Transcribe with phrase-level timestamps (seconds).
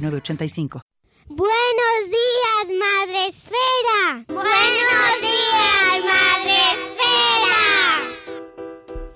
[0.00, 0.82] 906985.
[1.26, 4.24] Buenos días, Madre Esfera.
[4.28, 7.54] Buenos días, Madre Esfera.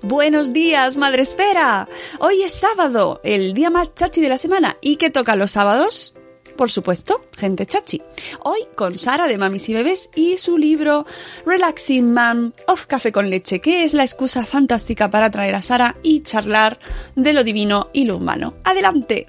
[0.03, 1.89] Buenos días, Madre Esfera.
[2.21, 4.79] Hoy es sábado, el día más chachi de la semana.
[4.81, 6.15] ¿Y qué toca los sábados?
[6.57, 8.03] Por supuesto, gente chachi.
[8.43, 11.07] Hoy con Sara de Mamis y Bebés y su libro
[11.47, 15.95] Relaxing Mom of Café con Leche, que es la excusa fantástica para traer a Sara
[16.03, 16.79] y charlar
[17.15, 18.55] de lo divino y lo humano.
[18.65, 19.29] ¡Adelante!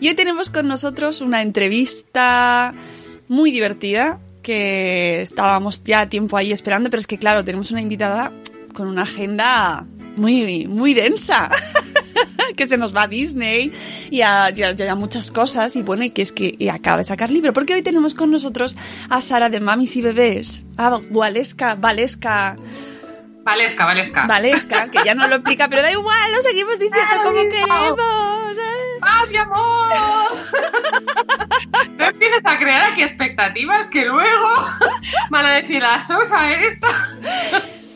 [0.00, 2.74] Y hoy tenemos con nosotros una entrevista
[3.28, 8.32] muy divertida que estábamos ya tiempo ahí esperando, pero es que claro, tenemos una invitada
[8.72, 9.86] con una agenda
[10.16, 11.50] muy, muy densa.
[12.56, 13.72] que se nos va a Disney
[14.10, 17.04] y a, ya, ya muchas cosas y bueno, y que es que y acaba de
[17.04, 18.76] sacar libro, porque hoy tenemos con nosotros
[19.08, 22.56] a Sara de Mamis y Bebés, a Valesca, Valesca,
[23.42, 24.26] Valesca, Valesca.
[24.26, 28.58] Valesca, que ya no lo explica, pero da igual, lo seguimos diciendo como queremos.
[28.58, 28.98] ¿eh?
[29.02, 29.90] ¡Ah, mi amor!
[31.96, 34.54] no empieces a crear aquí expectativas que luego
[35.30, 36.88] van a decir la sosa esta.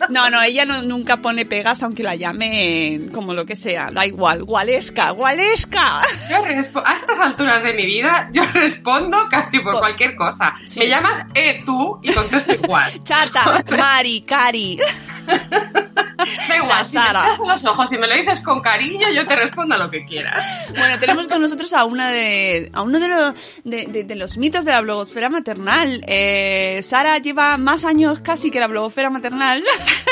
[0.09, 4.07] No, no, ella no, nunca pone pegas aunque la llamen como lo que sea, da
[4.07, 6.03] igual, gualesca, gualesca.
[6.29, 6.45] Yo
[6.85, 10.55] a estas alturas de mi vida, yo respondo casi por cualquier cosa.
[10.67, 10.81] Sí.
[10.81, 12.93] Me llamas eh, tú y contesto igual.
[13.05, 14.79] Chata, Mari, Cari.
[16.49, 17.37] Da igual, si Sara.
[17.39, 20.43] los ojos y me lo dices con cariño, yo te respondo a lo que quieras.
[20.71, 24.37] Bueno, tenemos con nosotros a una de a uno de los de, de- de los
[24.37, 26.01] mitos de la blogosfera maternal.
[26.07, 29.65] Eh, Sara lleva más años casi que la blogosfera maternal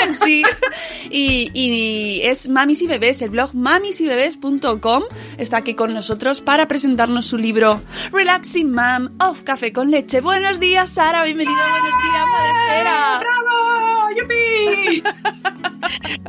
[0.05, 0.43] en sí.
[1.11, 5.03] Y, y es Mamis y Bebés, el blog mamisybebés.com
[5.39, 7.81] está aquí con nosotros para presentarnos su libro
[8.13, 10.21] Relaxing Mom of Café con Leche.
[10.21, 13.19] Buenos días, Sara, bienvenida, buenos días, Madre Esfera.
[13.21, 13.82] ¡Bravo!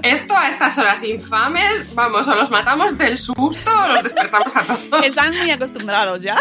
[0.01, 4.63] Esto a estas horas infames, vamos, o los matamos del susto o los despertamos a
[4.63, 5.05] todos.
[5.05, 6.35] Están muy acostumbrados ya.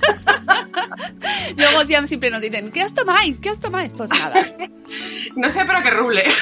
[1.56, 3.40] Luego ya siempre nos dicen, ¿qué os tomáis?
[3.40, 3.94] ¿Qué os tomáis?
[3.94, 4.46] Pues nada.
[5.36, 6.22] No sé, pero que ruble.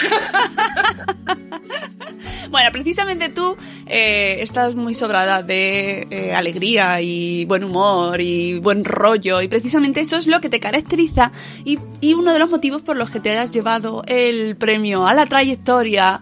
[2.51, 8.85] Bueno, precisamente tú eh, estás muy sobrada de eh, alegría y buen humor y buen
[8.85, 11.33] rollo y precisamente eso es lo que te caracteriza
[11.65, 15.15] y, y uno de los motivos por los que te hayas llevado el premio a
[15.15, 16.21] la trayectoria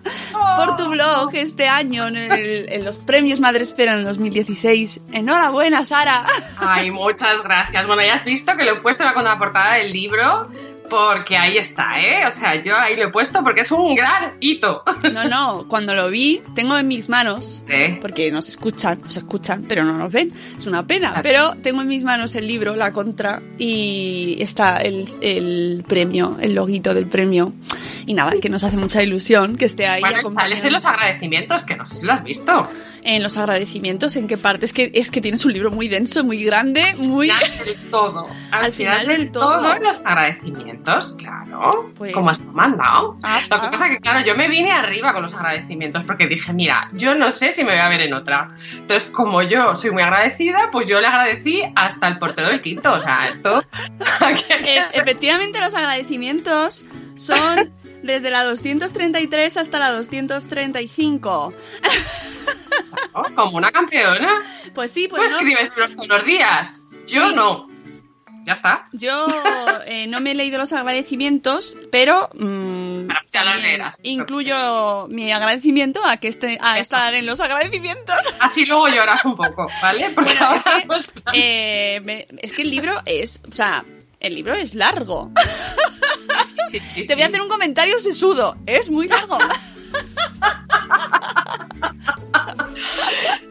[0.57, 5.01] por tu blog este año en, el- en los premios Madre Espera en 2016.
[5.13, 6.25] Enhorabuena, Sara.
[6.59, 7.87] Ay, muchas gracias.
[7.87, 10.49] Bueno, ya has visto que lo he puesto en la contraportada del libro
[10.91, 12.27] porque ahí está, ¿eh?
[12.27, 14.83] O sea, yo ahí lo he puesto porque es un gran hito.
[15.13, 17.99] No, no, cuando lo vi, tengo en mis manos, ¿Eh?
[18.03, 21.23] porque nos escuchan, nos escuchan, pero no nos ven, es una pena, Claro.
[21.23, 26.55] pero tengo en mis manos el libro, la contra, y está el, el premio, el
[26.55, 27.53] loguito del premio,
[28.07, 31.63] y nada, que nos hace mucha ilusión que esté ahí Bueno, sales en los agradecimientos,
[31.65, 32.69] que no sé si lo has visto.
[33.03, 34.67] En los agradecimientos, ¿en qué parte?
[34.67, 37.31] Es que, es que tienes un libro muy denso, muy grande, muy...
[37.31, 38.27] Al final del todo.
[38.51, 41.91] Al, Al final, del todo, los agradecimientos, claro.
[41.97, 43.17] Pues- Como has mandado.
[43.23, 43.71] Ah, Lo que ah.
[43.71, 47.33] pasa que, claro, yo me vine arriba con los agradecimientos porque dije, mira, yo no
[47.33, 48.49] sé si me voy a ver en otra.
[48.75, 52.93] Entonces, como yo soy muy agradecida, pues yo le agradecí hasta el portero del quinto.
[52.93, 53.65] O sea, esto.
[54.21, 56.85] E- efectivamente, los agradecimientos
[57.17, 57.71] son
[58.03, 61.53] desde la 233 hasta la 235.
[63.13, 64.41] Oh, como una campeona.
[64.75, 65.39] Pues sí, Tú pues no.
[65.39, 66.69] escribes libros todos los días.
[67.07, 67.35] Yo Sí.
[67.35, 67.69] no.
[68.47, 68.89] Ya está.
[68.93, 69.27] Yo
[69.87, 73.97] eh, no me he leído los agradecimientos, pero mm, los también leerás.
[74.03, 76.83] incluyo mi agradecimiento a que esté a Eso.
[76.83, 78.17] estar en los agradecimitos.
[78.41, 80.09] Así luego lloras un poco, ¿vale?
[80.15, 83.85] Porque Bueno, es que, pues, eh, me- es que el libro es, o sea,
[84.21, 85.31] el libro es largo.
[86.71, 89.39] sí, sí, Te voy a hacer un comentario sesudo, es muy largo.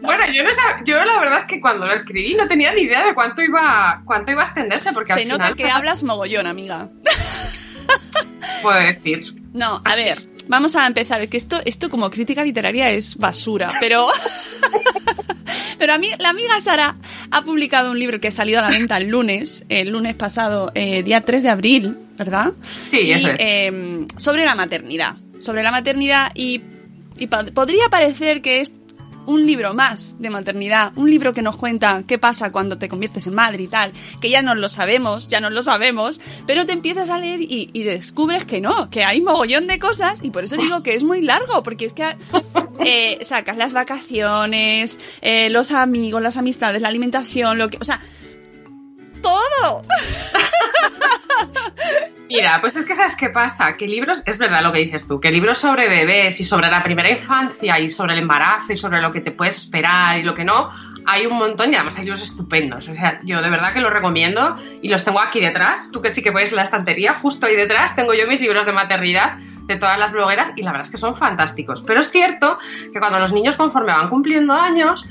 [0.01, 2.81] Bueno, yo, no sab- yo la verdad es que cuando lo escribí no tenía ni
[2.83, 6.03] idea de cuánto iba, cuánto iba a extenderse, porque Se al nota final, que hablas
[6.03, 6.89] mogollón, amiga.
[8.63, 9.35] puedo decir.
[9.53, 10.17] No, a ver,
[10.47, 11.27] vamos a empezar.
[11.27, 14.07] Que esto, esto como crítica literaria es basura, pero.
[15.77, 16.97] Pero a mí, la amiga Sara
[17.31, 20.73] ha publicado un libro que ha salido a la venta el lunes, el lunes pasado,
[20.75, 22.53] eh, día 3 de abril, ¿verdad?
[22.61, 23.35] Sí, Y, eso es.
[23.39, 25.15] eh, sobre la maternidad.
[25.39, 26.61] Sobre la maternidad y,
[27.17, 28.73] y pa- podría parecer que es
[29.25, 33.27] un libro más de maternidad, un libro que nos cuenta qué pasa cuando te conviertes
[33.27, 36.71] en madre y tal, que ya nos lo sabemos, ya nos lo sabemos, pero te
[36.73, 40.43] empiezas a leer y, y descubres que no, que hay mogollón de cosas y por
[40.45, 42.17] eso digo que es muy largo, porque es que
[42.83, 48.01] eh, sacas las vacaciones, eh, los amigos, las amistades, la alimentación, lo que, o sea,
[49.21, 49.83] todo.
[52.29, 53.75] Mira, pues es que ¿sabes qué pasa?
[53.75, 56.83] Que libros, es verdad lo que dices tú, que libros sobre bebés y sobre la
[56.83, 60.35] primera infancia y sobre el embarazo y sobre lo que te puedes esperar y lo
[60.35, 60.69] que no,
[61.05, 62.87] hay un montón y además hay libros estupendos.
[62.87, 65.89] O sea, yo de verdad que los recomiendo y los tengo aquí detrás.
[65.91, 68.73] Tú que sí que ves la estantería, justo ahí detrás tengo yo mis libros de
[68.73, 71.81] maternidad de todas las blogueras y la verdad es que son fantásticos.
[71.81, 72.59] Pero es cierto
[72.93, 75.07] que cuando los niños conforme van cumpliendo años,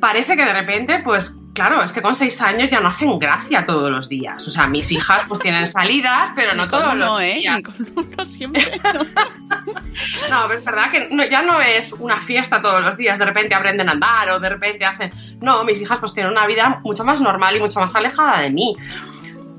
[0.00, 3.66] parece que de repente, pues claro, es que con seis años ya no hacen gracia
[3.66, 4.46] todos los días.
[4.46, 7.34] O sea, mis hijas pues tienen salidas, pero no todos uno, los ¿eh?
[7.40, 7.56] días.
[7.56, 8.80] Ni con uno siempre.
[8.94, 9.06] no.
[10.30, 13.26] No, pero es verdad que no- ya no es una fiesta todos los días, de
[13.26, 15.10] repente aprenden a andar o de repente hacen...
[15.40, 18.50] No, mis hijas pues tienen una vida mucho más normal y mucho más alejada de
[18.50, 18.74] mí.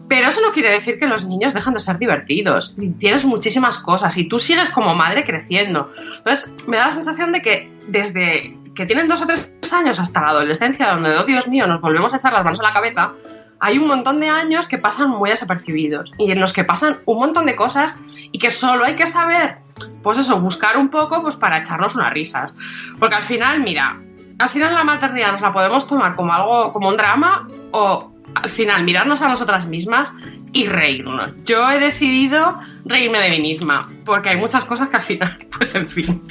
[0.09, 2.75] Pero eso no quiere decir que los niños dejan de ser divertidos.
[2.99, 5.93] Tienes muchísimas cosas y tú sigues como madre creciendo.
[6.17, 10.21] Entonces, me da la sensación de que desde que tienen dos o tres años hasta
[10.21, 13.13] la adolescencia, donde, oh Dios mío, nos volvemos a echar las manos a la cabeza,
[13.59, 17.19] hay un montón de años que pasan muy desapercibidos y en los que pasan un
[17.19, 17.95] montón de cosas
[18.31, 19.57] y que solo hay que saber,
[20.01, 22.51] pues eso, buscar un poco pues para echarnos unas risas.
[22.99, 24.01] Porque al final, mira,
[24.37, 28.49] al final la maternidad nos la podemos tomar como algo, como un drama o al
[28.49, 30.13] final mirarnos a nosotras mismas
[30.51, 31.31] y reírnos.
[31.45, 35.73] Yo he decidido reírme de mí misma, porque hay muchas cosas que al final, pues
[35.75, 36.21] en fin,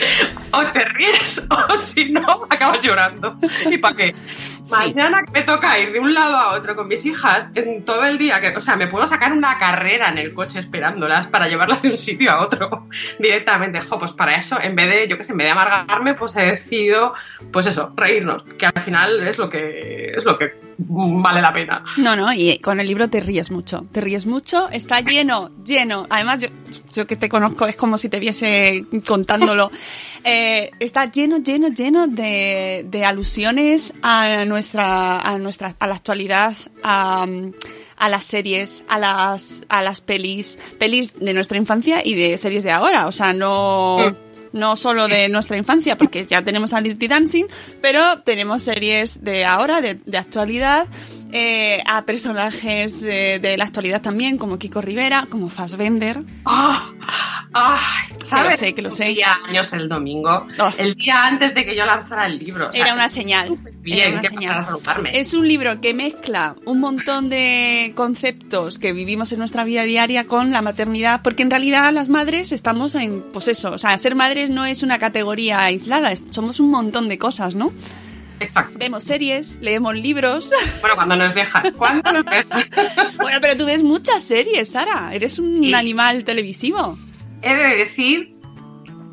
[0.52, 3.36] o te ríes o si no, acabas llorando.
[3.70, 4.14] ¿Y para qué?
[4.64, 4.74] Sí.
[4.76, 8.04] Mañana que me toca ir de un lado a otro con mis hijas en todo
[8.04, 11.48] el día, que, o sea, me puedo sacar una carrera en el coche esperándolas para
[11.48, 12.88] llevarlas de un sitio a otro
[13.18, 13.80] directamente.
[13.80, 16.36] Jo, pues para eso, en vez de, yo qué sé, en vez de amargarme, pues
[16.36, 17.14] he decidido,
[17.52, 21.84] pues eso, reírnos, que al final es lo que es lo que vale la pena.
[21.96, 26.06] No, no, y con el libro te ríes mucho, te ríes mucho, está lleno, lleno.
[26.10, 26.48] Además, yo,
[26.92, 29.70] yo que te conozco es como si te viese contándolo.
[30.24, 36.54] Eh, está lleno, lleno, lleno de, de alusiones a nuestra, a nuestra, a la actualidad,
[36.82, 37.26] a,
[37.96, 42.62] a las series, a las, a las pelis, pelis de nuestra infancia y de series
[42.62, 43.06] de ahora.
[43.06, 43.98] O sea, no.
[44.10, 44.32] Mm.
[44.52, 47.46] No solo de nuestra infancia, porque ya tenemos a Dirty Dancing,
[47.80, 50.86] pero tenemos series de ahora, de, de actualidad,
[51.32, 56.22] eh, a personajes eh, de la actualidad también, como Kiko Rivera, como Fassbender.
[56.44, 56.90] ¡Ah!
[57.54, 58.16] ¡Ay!
[58.26, 58.56] ¿Sabes?
[58.58, 59.14] sé, que lo sé.
[59.48, 60.70] Años el domingo, Oh.
[60.78, 62.68] el día antes de que yo lanzara el libro.
[62.68, 63.58] o sea, Era una señal.
[63.82, 64.58] Bien, Era una que señal.
[64.64, 65.08] a.
[65.12, 70.26] Es un libro que mezcla un montón de conceptos que vivimos en nuestra vida diaria
[70.26, 74.14] con la maternidad, porque en realidad las madres estamos en, pues eso, o sea, ser
[74.14, 77.72] madres no es una categoría aislada, somos un montón de cosas, ¿no?
[78.42, 78.78] Exacto.
[78.78, 80.52] Vemos series, leemos libros.
[80.80, 81.72] Bueno, cuando nos dejan.
[81.76, 82.64] ¿Cuándo nos dejan?
[83.16, 85.14] bueno, pero tú ves muchas series, Sara.
[85.14, 85.74] Eres un Sí.
[85.74, 86.98] animal televisivo.
[87.42, 88.34] He de decir,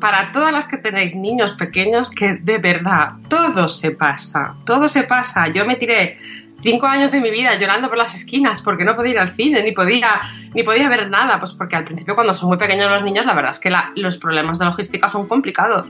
[0.00, 4.54] para todas las que tenéis niños pequeños, que de verdad, todo se pasa.
[4.64, 5.48] Todo se pasa.
[5.48, 6.18] Yo me tiré
[6.62, 9.62] cinco años de mi vida llorando por las esquinas porque no podía ir al cine,
[9.62, 10.20] ni podía,
[10.54, 11.38] ni podía ver nada.
[11.38, 13.92] Pues porque al principio, cuando son muy pequeños los niños, la verdad es que la-
[13.96, 15.88] los problemas de logística son complicados.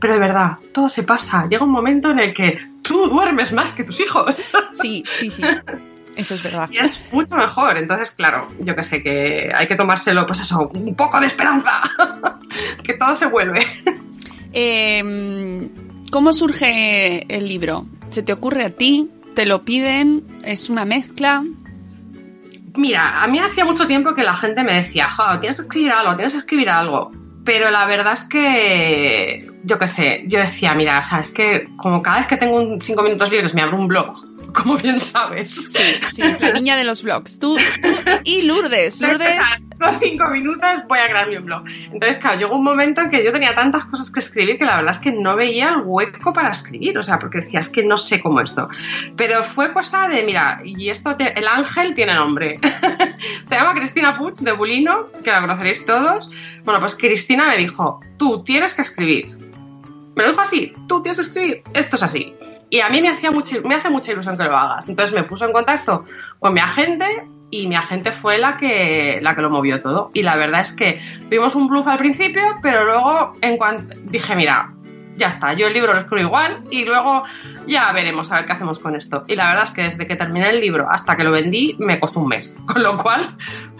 [0.00, 1.46] Pero de verdad, todo se pasa.
[1.48, 4.52] Llega un momento en el que tú duermes más que tus hijos.
[4.72, 5.42] Sí, sí, sí.
[6.16, 6.68] Eso es verdad.
[6.70, 7.76] Y es mucho mejor.
[7.76, 11.82] Entonces, claro, yo que sé, que hay que tomárselo, pues eso, un poco de esperanza.
[12.82, 13.60] que todo se vuelve.
[14.52, 15.68] Eh,
[16.10, 17.86] ¿Cómo surge el libro?
[18.10, 19.10] ¿Se te ocurre a ti?
[19.34, 20.24] ¿Te lo piden?
[20.42, 21.44] ¿Es una mezcla?
[22.74, 25.92] Mira, a mí hacía mucho tiempo que la gente me decía, jo, tienes que escribir
[25.92, 27.12] algo, tienes que escribir algo.
[27.44, 31.68] Pero la verdad es que, yo qué sé, yo decía, mira, o sea, es que
[31.76, 34.16] como cada vez que tengo un cinco minutos libres me abro un blog
[34.54, 35.72] como bien sabes.
[35.72, 37.38] Sí, sí, es la niña de los blogs.
[37.38, 37.56] Tú,
[38.24, 39.00] y Lourdes.
[39.00, 39.40] Lourdes.
[39.78, 41.64] Los cinco minutos voy a crear mi blog.
[41.92, 44.76] Entonces, claro, llegó un momento en que yo tenía tantas cosas que escribir que la
[44.76, 46.98] verdad es que no veía el hueco para escribir.
[46.98, 48.68] O sea, porque decía, es que no sé cómo esto.
[49.16, 52.56] Pero fue cosa de, mira, y esto, el ángel tiene nombre.
[53.46, 56.28] Se llama Cristina Puig de Bulino, que la conoceréis todos.
[56.64, 59.36] Bueno, pues Cristina me dijo, tú tienes que escribir.
[60.16, 62.34] Me lo dijo así, tú tienes que escribir, esto es así.
[62.70, 64.88] Y a mí me, hacía mucho, me hace mucha ilusión que lo hagas.
[64.88, 66.04] Entonces me puso en contacto
[66.38, 67.06] con mi agente
[67.50, 70.10] y mi agente fue la que, la que lo movió todo.
[70.12, 74.36] Y la verdad es que vimos un bluff al principio, pero luego en cuanto dije,
[74.36, 74.70] mira,
[75.16, 77.24] ya está, yo el libro lo escribo igual y luego
[77.66, 79.24] ya veremos a ver qué hacemos con esto.
[79.26, 81.98] Y la verdad es que desde que terminé el libro hasta que lo vendí me
[81.98, 83.22] costó un mes, con lo cual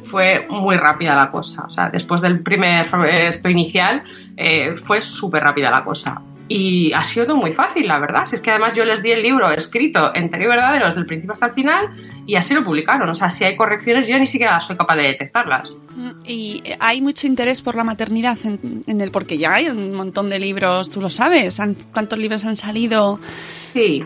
[0.04, 1.64] fue muy rápida la cosa.
[1.66, 4.02] O sea, después del primer esto inicial
[4.36, 6.20] eh, fue súper rápida la cosa.
[6.48, 8.24] Y ha sido muy fácil, la verdad.
[8.26, 11.06] Si es que además yo les di el libro escrito entero y verdadero desde el
[11.06, 11.90] principio hasta el final
[12.26, 13.08] y así lo publicaron.
[13.08, 15.70] O sea, si hay correcciones yo ni siquiera soy capaz de detectarlas.
[15.94, 20.30] Mm, y hay mucho interés por la maternidad en, el porque ya hay un montón
[20.30, 21.60] de libros, tú lo sabes.
[21.92, 23.20] ¿Cuántos libros han salido?
[23.42, 24.04] Sí.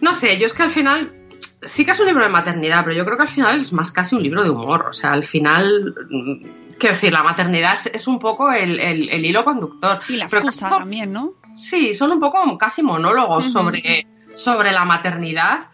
[0.00, 1.12] No sé, yo es que al final
[1.62, 3.92] sí que es un libro de maternidad, pero yo creo que al final es más
[3.92, 4.86] casi un libro de humor.
[4.90, 10.00] O sea, al final mm, quiero decir, la maternidad es, un poco el, hilo conductor.
[10.08, 11.34] Y la excusa también, ¿no?
[11.58, 15.68] Sí, son un poco casi monólogos sobre, sobre la maternidad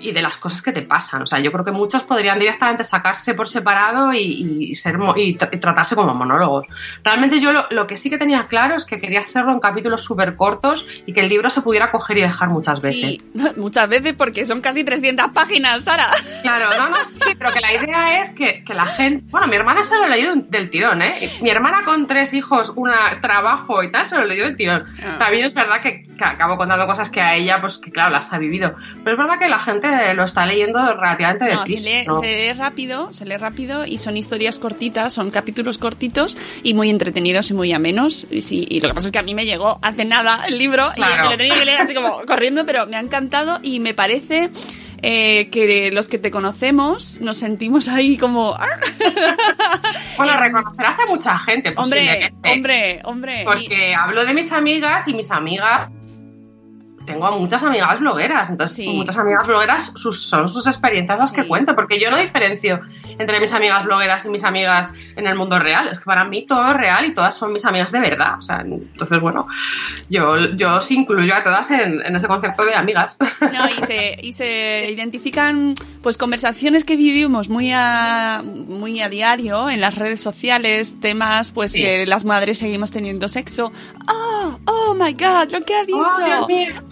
[0.00, 1.22] y de las cosas que te pasan.
[1.22, 5.94] O sea, yo creo que muchos podrían directamente sacarse por separado y, ser, y, tratarse
[5.94, 6.66] como monólogos.
[7.02, 10.36] Realmente yo lo, que sí que tenía claro es que quería hacerlo en capítulos súper
[10.36, 13.00] cortos y que el libro se pudiera coger y dejar muchas veces.
[13.00, 13.22] Sí,
[13.56, 16.06] muchas veces porque son casi 300 páginas, Sara.
[16.42, 19.24] Claro, no, no, sí, pero que la idea es que, la gente...
[19.30, 21.30] Bueno, mi hermana se lo leyó del tirón, ¿eh?
[21.40, 22.90] Mi hermana con tres hijos, un
[23.22, 24.84] trabajo y tal, se lo leyó del tirón.
[25.02, 25.16] Ah.
[25.18, 28.32] También es verdad que, que acabo contando cosas que a ella, pues que claro, las
[28.32, 28.74] ha vivido.
[29.02, 29.75] Pero es verdad que la gente
[30.14, 32.04] lo está leyendo relativamente deprisa.
[32.06, 36.74] No, se lee, rápido, se lee rápido y son historias cortitas, son capítulos cortitos y
[36.74, 38.26] muy entretenidos y muy amenos.
[38.30, 40.58] Y, sí, y lo que pasa es que a mí me llegó hace nada el
[40.58, 43.94] libro y lo tenía que leer así como corriendo, pero me ha encantado y me
[43.94, 44.50] parece...
[45.02, 48.56] Eh, que los que te conocemos nos sentimos ahí como...
[50.16, 51.74] bueno, reconocerás a mucha gente.
[51.76, 53.42] Hombre, hombre, hombre.
[53.44, 55.90] Porque hablo de mis amigas y mis amigas
[57.06, 62.00] tengo muchas amigas blogueras, entonces muchas amigas blogueras son sus experiencias las que cuento, porque
[62.00, 62.80] yo no diferencio
[63.18, 66.44] entre mis amigas blogueras y mis amigas en el mundo real, es que para mí
[66.46, 69.46] todo es real y todas son mis amigas de verdad, o sea, entonces bueno,
[70.10, 73.18] yo, yo sí incluyo a todas en, ese concepto de amigas.
[73.40, 79.70] No, y se, y se identifican pues conversaciones que vivimos muy a, muy a diario
[79.70, 83.72] en las redes sociales, temas pues que las madres seguimos teniendo sexo.
[84.08, 86.00] Oh, oh my god, lo que ha dicho.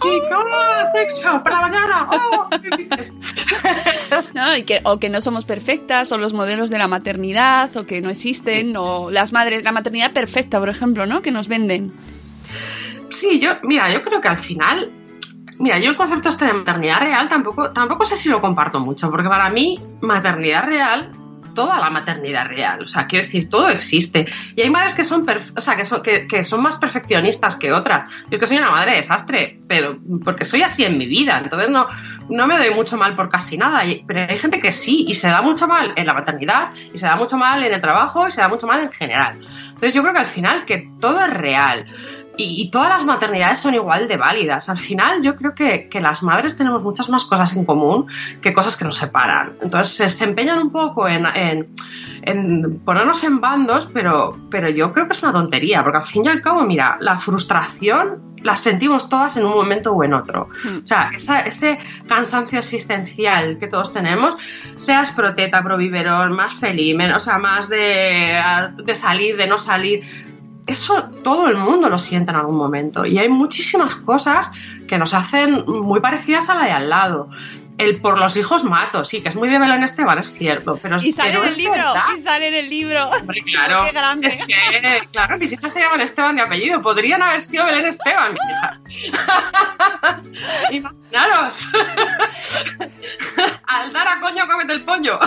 [0.01, 1.43] Oh, ¡Oh, sexo!
[1.43, 2.07] ¡Para mañana!
[2.11, 2.49] ¡Oh!
[4.33, 7.85] no, y que, o que no somos perfectas, o los modelos de la maternidad, o
[7.85, 11.21] que no existen, o las madres, la maternidad perfecta, por ejemplo, ¿no?
[11.21, 11.93] Que nos venden.
[13.09, 14.91] Sí, yo, mira, yo creo que al final
[15.57, 19.09] Mira, yo el concepto este de maternidad real tampoco, tampoco sé si lo comparto mucho,
[19.09, 21.11] porque para mí maternidad real
[21.55, 22.83] toda la maternidad real.
[22.83, 24.27] O sea, quiero decir, todo existe.
[24.55, 28.11] Y hay madres que son, o sea, que son, que, son más perfeccionistas que otras.
[28.29, 31.41] Yo que soy una madre desastre, pero porque soy así en mi vida.
[31.43, 31.87] Entonces no,
[32.29, 33.81] no me doy mucho mal por casi nada.
[34.05, 37.07] Pero hay gente que sí, y se da mucho mal en la maternidad, y se
[37.07, 39.39] da mucho mal en el trabajo, y se da mucho mal en general.
[39.69, 41.85] Entonces yo creo que al final que todo es real
[42.37, 44.69] y, todas las maternidades son igual de válidas.
[44.69, 48.07] Al final yo creo que, las madres tenemos muchas más cosas en común
[48.41, 49.53] que cosas que nos separan.
[49.61, 51.25] Entonces se empeñan un poco en,
[52.23, 56.25] en, ponernos en bandos, pero, pero yo creo que es una tontería, porque al fin
[56.25, 60.49] y al cabo, mira, la frustración la sentimos todas en un momento o en otro.
[60.63, 60.77] Hmm.
[60.83, 64.35] O sea, ese cansancio existencial que todos tenemos,
[64.75, 68.39] seas proteta, proviverón, más feliz, menos, o sea, más de,
[68.83, 70.03] de salir, de no salir,
[70.67, 74.51] eso todo el mundo lo siente en algún momento y hay muchísimas cosas
[74.87, 77.29] que nos hacen muy parecidas a la de al lado.
[77.77, 80.95] El por los hijos mato, sí, que es muy de Belén Esteban, es cierto, pero
[80.95, 81.83] Y sale en el libro,
[82.15, 83.09] y sale en el libro.
[83.51, 84.27] claro, Qué grande.
[84.29, 88.33] Es que, claro, mis hijas se llaman Esteban de apellido, podrían haber sido Belén Esteban,
[88.33, 88.79] mis hijas.
[90.71, 91.67] Imaginaros.
[93.67, 95.19] Al dar a coño, cómete el pollo.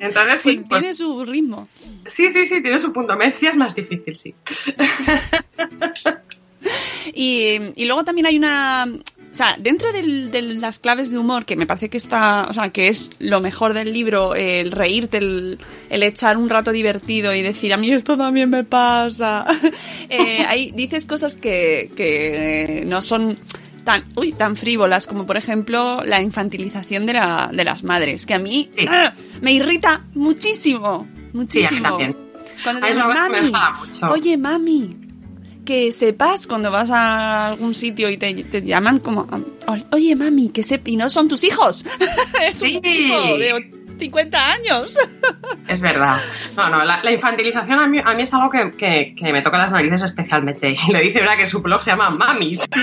[0.00, 1.68] Entonces, sí, pues, pues tiene su ritmo.
[2.06, 3.16] Sí, sí, sí, tiene su punto.
[3.16, 4.34] Mencia es más difícil, sí.
[7.14, 8.86] y, luego también hay una
[9.32, 12.52] O sea, dentro del- de las claves de humor, que me parece que está, o
[12.54, 15.58] sea, que es lo mejor del libro, el reírte, el,
[15.90, 19.44] el echar un rato divertido y decir, a mí esto también me pasa.
[20.08, 23.36] eh, ahí dices cosas que, que no son
[23.86, 28.34] tan, uy, tan frívolas como, por ejemplo, la infantilización de, la, de las madres, que
[28.34, 28.84] a mí Sí.
[28.86, 29.14] ¡ah!
[29.40, 31.96] me irrita muchísimo, muchísimo.
[32.62, 34.06] Cuando A mí dicen, es una cosa que me mami, enfada mucho".
[34.12, 34.96] oye, mami,
[35.64, 39.26] que sepas cuando vas a algún sitio y te, te llaman como,
[39.92, 40.80] oye, mami, que se...
[40.84, 41.84] Y no son tus hijos.
[42.48, 42.76] es Sí.
[42.76, 44.98] un tipo de 50 años.
[45.68, 46.16] Es verdad.
[46.56, 49.42] No, no, la, la infantilización a mí, a mí es algo que, que- que me
[49.42, 50.74] toca las narices especialmente.
[50.88, 52.66] Y lo dice una que su blog se llama Mamis.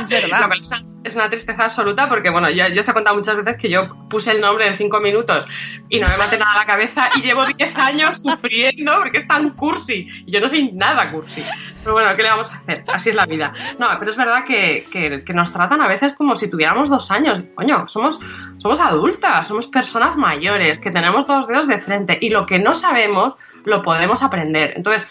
[0.00, 0.46] Es verdad.
[0.46, 3.36] Cual es una- es una tristeza absoluta porque, bueno, yo, yo os he contado muchas
[3.36, 5.44] veces que yo puse el nombre en cinco minutos
[5.88, 9.50] y no me maté nada la cabeza y llevo 10 años sufriendo porque es tan
[9.50, 10.06] cursi.
[10.26, 11.42] Y yo no soy nada cursi.
[11.82, 12.84] Pero bueno, ¿qué le vamos a hacer?
[12.92, 13.52] Así es la vida.
[13.78, 17.10] No, pero es verdad que, que- que nos tratan a veces como si tuviéramos dos
[17.10, 17.42] años.
[17.54, 18.20] Coño, somos,
[18.58, 22.74] somos adultas, somos personas mayores que tenemos dos dedos de frente y lo que no
[22.74, 24.74] sabemos lo podemos aprender.
[24.76, 25.10] Entonces,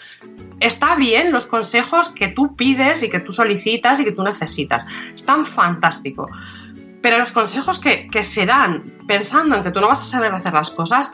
[0.60, 4.86] está bien los consejos que tú pides y que tú solicitas y que tú necesitas.
[5.14, 6.28] Están fantástico.
[7.02, 10.32] Pero los consejos que, que se dan pensando en que tú no vas a saber
[10.34, 11.12] hacer las cosas,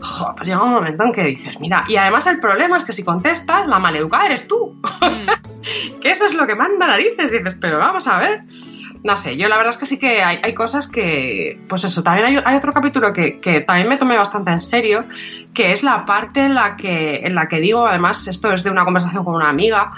[0.00, 2.92] jo, pues llega un momento en que dices, mira, y además el problema es que
[2.92, 4.80] si contestas, la maleducada eres tú.
[5.00, 5.40] O sea,
[6.00, 7.30] que eso es lo que manda narices.
[7.30, 8.42] Dices, pero vamos a ver.
[9.06, 12.02] No sé, yo la verdad es que sí que hay, hay cosas que, pues eso,
[12.02, 15.04] también hay, hay otro capítulo que, que también me tomé bastante en serio,
[15.54, 18.70] que es la parte en la que, en la que digo, además, esto es de
[18.70, 19.92] una conversación con una amiga,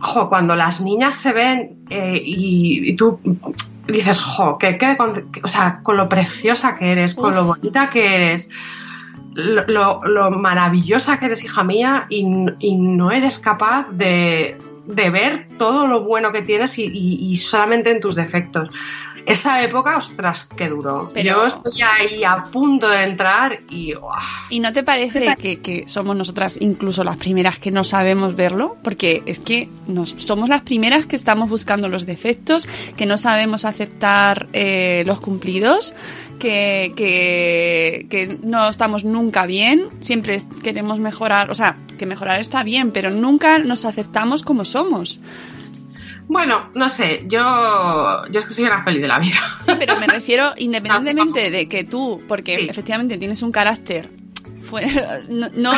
[0.00, 3.20] jo, cuando las niñas se ven eh, y, y tú
[3.86, 7.44] dices, jo, que, que con, que- o sea, con lo preciosa que eres, con lo
[7.44, 8.48] bonita que eres,
[9.34, 12.24] lo, lo- lo maravillosa que eres, hija mía, y,
[12.58, 17.36] y no eres capaz de, de ver todo lo bueno que tienes y, y- y
[17.36, 18.72] solamente en tus defectos.
[19.26, 21.10] Esa época, ostras, qué duro.
[21.12, 23.92] Pero- Yo estoy ahí a punto de entrar y...
[23.94, 24.16] ¡guau!
[24.50, 28.76] ¿Y no te parece que, que somos nosotras incluso las primeras que no sabemos verlo?
[28.84, 33.64] Porque es que nos, somos las primeras que estamos buscando los defectos, que no sabemos
[33.64, 35.92] aceptar eh, los cumplidos,
[36.38, 42.62] que, que, que no estamos nunca bien, siempre queremos mejorar, o sea, que mejorar está
[42.62, 45.20] bien, pero nunca nos aceptamos como somos.
[46.28, 49.38] Bueno, no sé, yo, yo es que soy una feliz de la vida.
[49.60, 52.66] Sí, pero me refiero independientemente de que tú, porque Sí.
[52.68, 54.10] efectivamente tienes un carácter
[54.62, 55.72] fuera, no, no,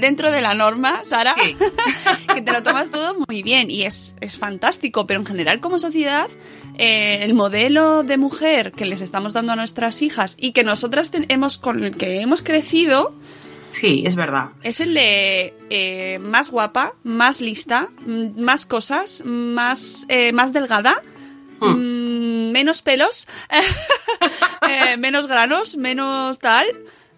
[0.00, 1.56] dentro de la norma, Sara, Sí.
[2.34, 5.78] que te lo tomas todo muy bien y es, es fantástico, pero en general como
[5.78, 6.28] sociedad,
[6.76, 11.10] eh, el modelo de mujer que les estamos dando a nuestras hijas y que nosotras
[11.28, 13.14] hemos, con el que hemos crecido,
[13.74, 14.50] Sí, es verdad.
[14.62, 21.02] es el de eh, más guapa, más lista, más cosas, más, eh, más delgada,
[21.60, 22.48] Hmm.
[22.48, 23.28] mm, menos pelos,
[24.68, 26.66] eh, menos granos, menos tal.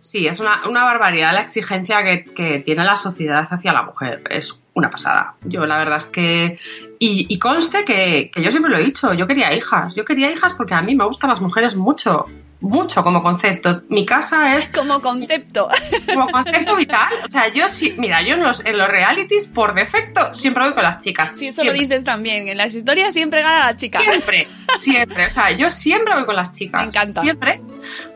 [0.00, 4.22] Sí, es una, una barbaridad la exigencia que, que tiene la sociedad hacia la mujer.
[4.30, 5.34] Es una pasada.
[5.44, 6.60] Yo la verdad es que...
[7.00, 9.96] Y, y conste que, que yo siempre lo he dicho, yo quería hijas.
[9.96, 12.24] Yo quería hijas porque a mí me gustan las mujeres mucho.
[12.60, 13.82] Mucho como concepto.
[13.90, 15.68] Mi casa es Como concepto.
[16.12, 17.08] como concepto vital.
[17.24, 17.94] O sea, yo sí...
[17.98, 21.36] Mira, yo en los, en los realities, por defecto, siempre voy con las chicas.
[21.36, 21.80] Sí, eso Siempre.
[21.82, 22.48] lo dices también.
[22.48, 24.00] En las historias siempre gana la chica.
[24.00, 24.46] Siempre,
[24.78, 25.26] siempre.
[25.26, 26.80] O sea, yo siempre voy con las chicas.
[26.80, 27.20] Me encanta.
[27.20, 27.60] Siempre.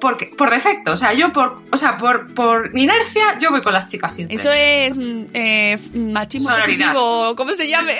[0.01, 0.93] Porque, por defecto.
[0.93, 4.37] O sea, yo por, o sea, por, por inercia, yo voy con las chicas siempre.
[4.37, 4.99] Eso es
[5.35, 6.93] eh, machismo Sororidad.
[6.93, 7.95] positivo, ¿cómo se llame?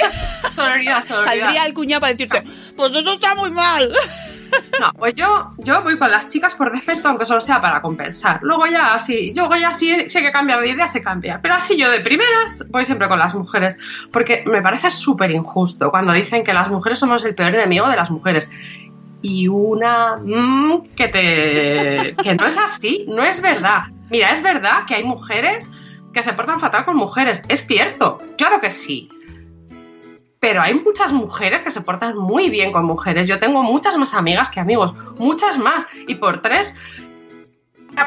[0.55, 1.05] Sororidad.
[1.05, 2.43] Saldría el cuñado para decirte,
[2.77, 3.93] pues eso está muy mal.
[4.81, 8.41] No, pues yo, yo voy con las chicas por defecto, aunque solo sea para compensar.
[8.43, 11.39] Luego ya, si, luego ya si hay que cambiar de idea, se cambia.
[11.43, 13.77] Pero así yo de primeras voy siempre con las mujeres.
[14.11, 17.97] Porque me parece súper injusto cuando dicen que las mujeres somos el peor enemigo de
[17.97, 18.49] las mujeres.
[19.23, 22.15] Y una mm, que te.
[22.23, 23.83] que no es así, no es verdad.
[24.11, 25.71] Mira, es verdad que hay mujeres
[26.13, 27.43] que se portan fatal con mujeres.
[27.49, 29.11] Es cierto, claro que sí.
[30.41, 33.29] Pero hay muchas mujeres que se portan muy bien con mujeres.
[33.29, 35.87] Yo tengo muchas más amigas que amigos, muchas más.
[36.09, 36.77] Y por tres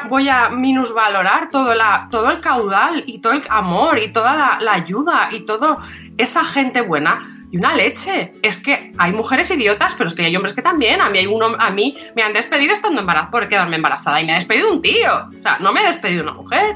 [0.08, 5.28] voy a minusvalorar todo, el caudal y todo el amor y toda la, la ayuda
[5.30, 5.78] y toda
[6.18, 7.30] esa gente buena.
[7.52, 8.32] Y una leche.
[8.42, 11.00] Es que hay mujeres idiotas, pero es que hay hombres que también.
[11.00, 14.26] A mí, hay uno, a mí me han despedido estando embarazada por quedarme embarazada y
[14.26, 15.28] me ha despedido un tío.
[15.28, 16.74] O sea, no me ha despedido una mujer.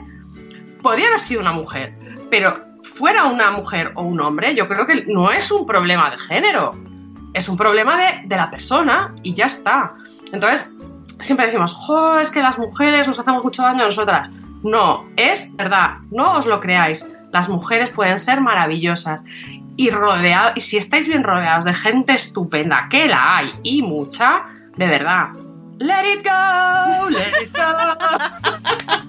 [0.80, 1.94] Podría haber sido una mujer,
[2.30, 2.67] pero
[2.98, 6.72] fuera una mujer o un hombre, yo creo que no es un problema de género.
[7.32, 9.94] Es un problema de, de la persona y ya está.
[10.32, 10.72] Entonces,
[11.20, 14.30] siempre decimos, jo, es que las mujeres nos hacemos mucho daño a nosotras.
[14.64, 17.06] No, es verdad, no os lo creáis.
[17.30, 19.22] las mujeres pueden ser maravillosas.
[19.76, 24.46] Y, rodeado, y si estáis bien rodeados de gente estupenda, que la hay y mucha,
[24.76, 25.28] de verdad,
[25.78, 29.04] let it go, let it go.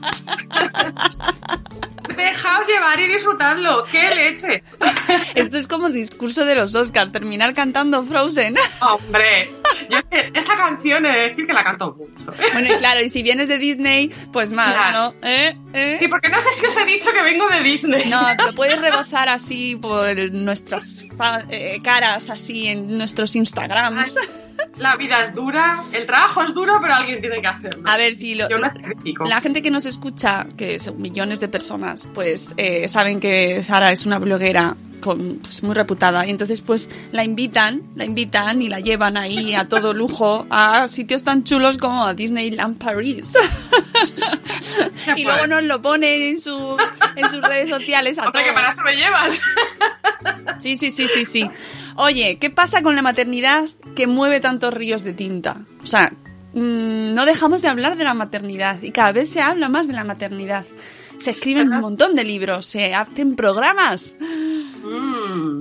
[2.24, 3.84] Dejaos llevar y disfrutarlo.
[3.92, 4.64] ¡Qué leche!
[5.36, 8.56] Esto es como discurso de los Oscars, terminar cantando Frozen.
[8.82, 9.50] Hombre,
[9.90, 12.32] yo es que esa canción he de decir que la canto mucho.
[12.54, 15.16] Bueno, y claro, y si vienes de Disney, pues más, Claro.
[15.22, 15.28] ¿no?
[15.28, 15.56] ¿Eh?
[15.74, 15.98] ¿Eh?
[16.00, 18.10] Sí, porque no sé si os he dicho que vengo de Disney.
[18.10, 21.06] No, lo puedes rebozar así por el- nuestras
[21.50, 24.18] eh, caras, así en nuestros Instagrams.
[24.78, 27.84] La vida es dura, el trabajo es duro, pero alguien tiene que hacerlo.
[27.86, 29.26] A ver si lo, Yo sacrifico.
[29.26, 33.92] la gente que nos escucha, que son millones de personas, pues eh, saben que Sara
[33.92, 38.70] es una bloguera con, pues, muy reputada y entonces pues la invitan, la invitan y
[38.70, 43.34] la llevan ahí a todo lujo a sitios tan chulos como a Disneyland Paris.
[45.16, 46.78] y luego nos lo ponen en sus,
[47.16, 48.62] en sus redes sociales a Hombre, que todos.
[48.62, 50.60] para eso me llevan.
[50.60, 51.50] Sí, sí, sí, sí, sí.
[51.96, 55.58] Oye, ¿qué pasa con la maternidad que mueve tantos ríos de tinta?
[55.84, 56.12] O sea,
[56.54, 59.94] mm, no dejamos de hablar de la maternidad y cada vez se habla más de
[59.94, 60.66] la maternidad.
[61.18, 64.16] Se escriben un montón de libros, se hacen programas.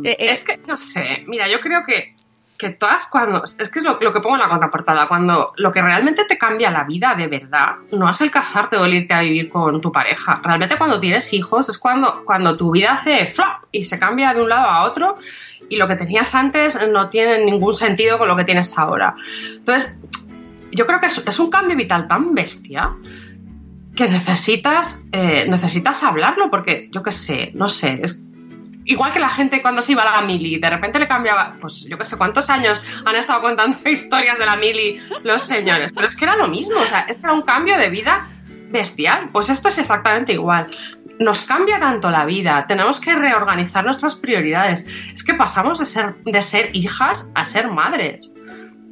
[0.04, 0.32] Eh, eh.
[0.32, 2.14] Es que, no sé, mira, yo creo que,
[2.56, 3.44] que todas cuando...
[3.44, 5.08] Es que es lo, que pongo en la contraportada.
[5.08, 8.84] Cuando lo que realmente te cambia la vida de verdad no es el casarte o
[8.84, 10.40] el irte a vivir con tu pareja.
[10.42, 14.42] Realmente cuando tienes hijos es cuando, cuando tu vida hace flop y se cambia de
[14.42, 15.16] un lado a otro
[15.68, 19.14] y lo que tenías antes no tiene ningún sentido con lo que tienes ahora.
[19.52, 19.96] Entonces,
[20.72, 22.90] yo creo que es, es un cambio vital tan bestia
[23.98, 28.24] que necesitas, eh, necesitas hablarlo porque, yo qué sé, no sé, es
[28.88, 31.84] igual que la gente cuando se iba a la mili, de repente le cambiaba, pues
[31.84, 36.06] yo qué sé cuántos años han estado contando historias de la mili los señores, pero
[36.06, 38.26] es que era lo mismo, o sea, es que era un cambio de vida
[38.70, 40.68] bestial, pues esto es exactamente igual.
[41.18, 44.86] Nos cambia tanto la vida, tenemos que reorganizar nuestras prioridades.
[45.12, 48.30] Es que pasamos de ser, de ser hijas a ser madres.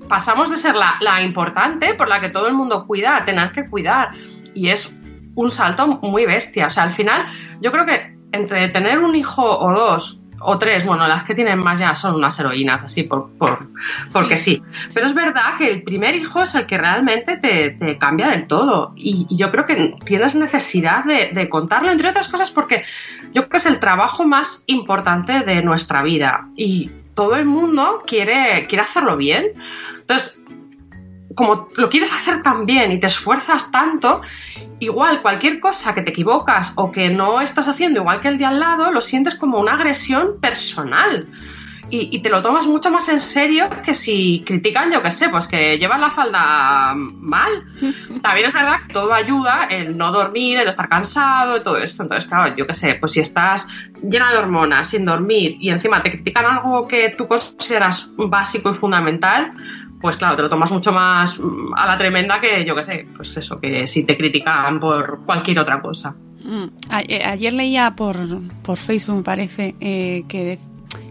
[0.09, 3.53] Pasamos de ser la, la importante por la que todo el mundo cuida a tener
[3.53, 4.11] que cuidar.
[4.55, 4.93] Y es
[5.37, 6.67] un salto muy bestia.
[6.67, 7.27] O sea, al final,
[7.61, 11.59] yo creo que entre tener un hijo o dos o tres, bueno, las que tienen
[11.59, 13.69] más ya son unas heroínas, así por, por
[14.13, 14.63] porque sí.
[14.95, 18.47] Pero es verdad que el primer hijo es el que realmente te, te cambia del
[18.47, 18.93] todo.
[18.97, 22.85] Y, y yo creo que tienes necesidad de, de contarlo, entre otras cosas, porque
[23.33, 26.49] yo creo que es el trabajo más importante de nuestra vida.
[26.55, 29.47] Y todo el mundo quiere, quiere hacerlo bien.
[30.01, 30.39] Entonces,
[31.37, 34.23] como lo quieres hacer tan bien y te esfuerzas tanto,
[34.81, 38.47] igual cualquier cosa que te equivocas o que no estás haciendo igual que el de
[38.47, 41.27] al lado, lo sientes como una agresión personal.
[41.89, 45.29] Y, y te lo tomas mucho más en serio que si critican, yo que sé,
[45.29, 47.65] pues que llevas la falda mal.
[48.23, 52.03] También es verdad que todo ayuda, el no dormir, el estar cansado y todo esto.
[52.03, 53.69] Entonces, claro, yo que sé, pues si estás
[54.03, 58.75] llena de hormonas, sin dormir y encima te critican algo que tú consideras básico y
[58.75, 59.53] fundamental,
[60.01, 63.09] pues claro, te lo tomas mucho más mm, a la tremenda que yo que sé,
[63.17, 66.15] pues eso, que si te critican por cualquier otra cosa.
[66.45, 66.65] Mm,
[67.09, 68.17] eh, Ayer leía por,
[68.63, 70.59] por Facebook, me parece, eh, que,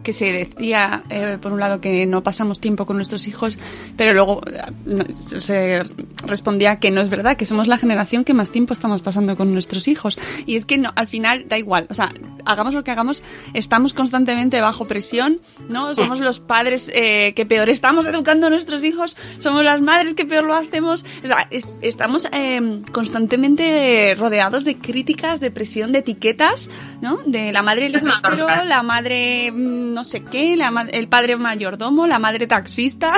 [0.05, 3.57] que se decía, eh, por un lado, que no pasamos tiempo con nuestros hijos,
[3.97, 5.83] pero luego eh, se
[6.25, 9.51] respondía que no es verdad, que somos la generación que más tiempo estamos pasando con
[9.51, 10.17] nuestros hijos.
[10.45, 12.13] Y es que no, al final da igual, o sea,
[12.45, 15.93] hagamos lo que hagamos, estamos constantemente bajo presión, ¿no?
[16.05, 20.25] Somos los padres eh, que peor estamos educando a nuestros hijos, somos las madres que
[20.25, 25.99] peor lo hacemos, o sea, es- estamos eh, constantemente rodeados de críticas, de presión, de
[25.99, 26.69] etiquetas,
[27.01, 27.17] ¿no?
[27.25, 32.05] De la madre helicóptero, la madre mm, no sé qué, la ma- el padre mayordomo,
[32.05, 33.11] la madre taxista.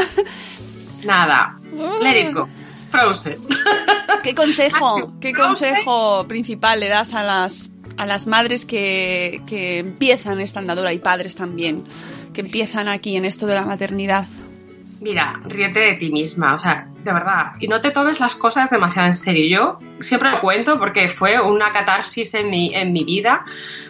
[1.03, 1.59] Nada,
[2.01, 2.47] let it go.
[2.91, 3.39] Frozen.
[4.23, 5.69] ¿Qué consejo, qué No sé.
[5.71, 10.99] consejo principal le das a las a las madres que, que empiezan esta andadura y
[10.99, 11.83] padres también,
[12.33, 14.25] que empiezan aquí en esto de la maternidad?
[14.99, 18.69] Mira, ríete de ti misma, o sea, de verdad, y no te tomes las cosas
[18.69, 19.47] demasiado en serio.
[19.47, 23.45] Yo siempre lo cuento porque fue una catarsis en mi, en mi vida,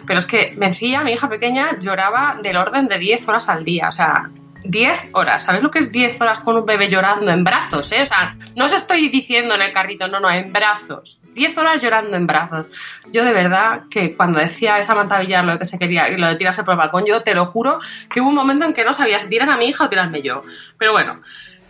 [0.06, 3.64] pero es que me decía, mi hija pequeña lloraba del orden de 10 horas al
[3.64, 4.30] día, o sea,
[4.64, 5.44] 10 horas.
[5.44, 7.90] ¿Sabes lo que es 10 horas con un bebé llorando en brazos?
[7.92, 8.02] Eh?
[8.02, 11.17] O sea, no os estoy diciendo en el carrito, no, no, en brazos.
[11.38, 12.66] 10 horas llorando en brazos.
[13.12, 16.64] Yo de verdad que cuando decía esa Villar lo que se quería, lo de tirarse
[16.64, 17.78] por el balcón, yo te lo juro
[18.10, 20.20] que hubo un momento en que no sabía si tirar a mi hija o tirarme
[20.20, 20.42] yo.
[20.76, 21.22] Pero bueno,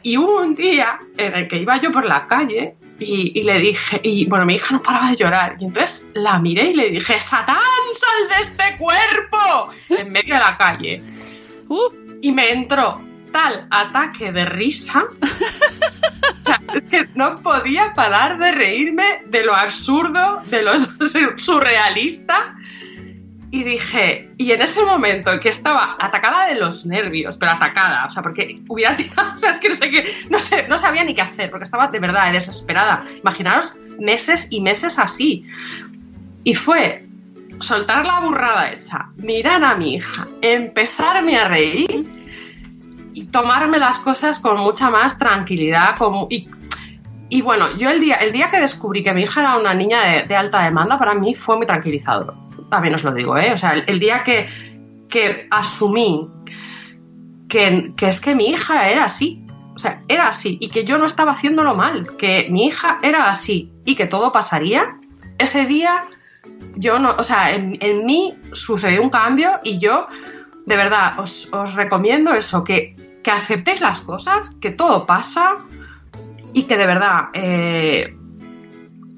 [0.03, 3.61] y hubo un día en el que iba yo por la calle y, y le
[3.61, 5.57] dije, y bueno, mi hija no paraba de llorar.
[5.61, 7.59] Y entonces la miré y le dije, Satán,
[7.93, 11.03] sal de este cuerpo, en medio de la calle.
[11.69, 15.05] Uh, Y me entró tal ataque de risa.
[16.91, 20.73] Que no podía parar de reírme de lo absurdo, de lo
[21.37, 22.55] surrealista.
[23.51, 28.11] y dije, y en ese momento que estaba atacada de los nervios, pero atacada, o
[28.11, 31.05] sea, porque hubiera tirado, o sea, es que no sé qué, no sé, no sabía
[31.05, 33.05] ni qué hacer, porque estaba de verdad desesperada.
[33.21, 35.47] Imaginaros meses y meses así.
[36.45, 37.07] Y fue
[37.61, 42.18] soltar la burrada esa, mirar a mi hija, empezarme a reír
[43.27, 45.97] tomarme las cosas con mucha más tranquilidad.
[45.97, 49.75] Como, y, bueno, yo el día, el día que descubrí que mi hija era una
[49.75, 52.35] niña de, alta demanda, para mí fue muy tranquilizador.
[52.71, 53.53] También os lo digo, ¿eh?
[53.53, 54.47] O sea, el, el día que,
[55.09, 56.29] que asumí
[57.49, 59.43] que, que es que mi hija era así,
[59.75, 63.29] o sea, era así y que yo no estaba haciéndolo mal, que mi hija era
[63.29, 64.99] así y que todo pasaría,
[65.39, 66.05] ese día
[66.75, 70.07] yo no, o sea, en, en mí sucedió un cambio y yo,
[70.67, 75.55] de verdad, os, os recomiendo eso, que, que, aceptéis las cosas, que todo pasa
[76.53, 78.15] y que de verdad eh,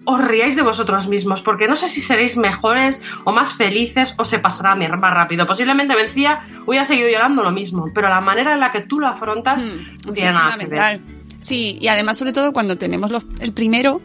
[0.05, 4.25] os riáis de vosotros mismos, porque no sé si seréis mejores o más felices o
[4.25, 5.47] se pasará más rápido.
[5.47, 9.07] Posiblemente vencía, hubiera seguido llorando lo mismo, pero la manera en la que tú lo
[9.07, 11.01] afrontas es tiene nada que fundamental.
[11.07, 11.21] ver.
[11.39, 14.01] Sí, y además sobre todo cuando tenemos los- el primero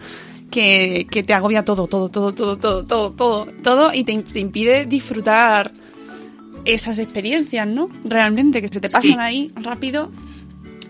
[0.52, 4.40] que, que te agobia todo, todo, todo, todo, todo, todo, todo, todo y te, te
[4.40, 5.72] impide disfrutar
[6.66, 7.90] esas experiencias, ¿no?
[8.04, 9.18] Realmente, que se te pasan Sí.
[9.20, 10.12] ahí rápido.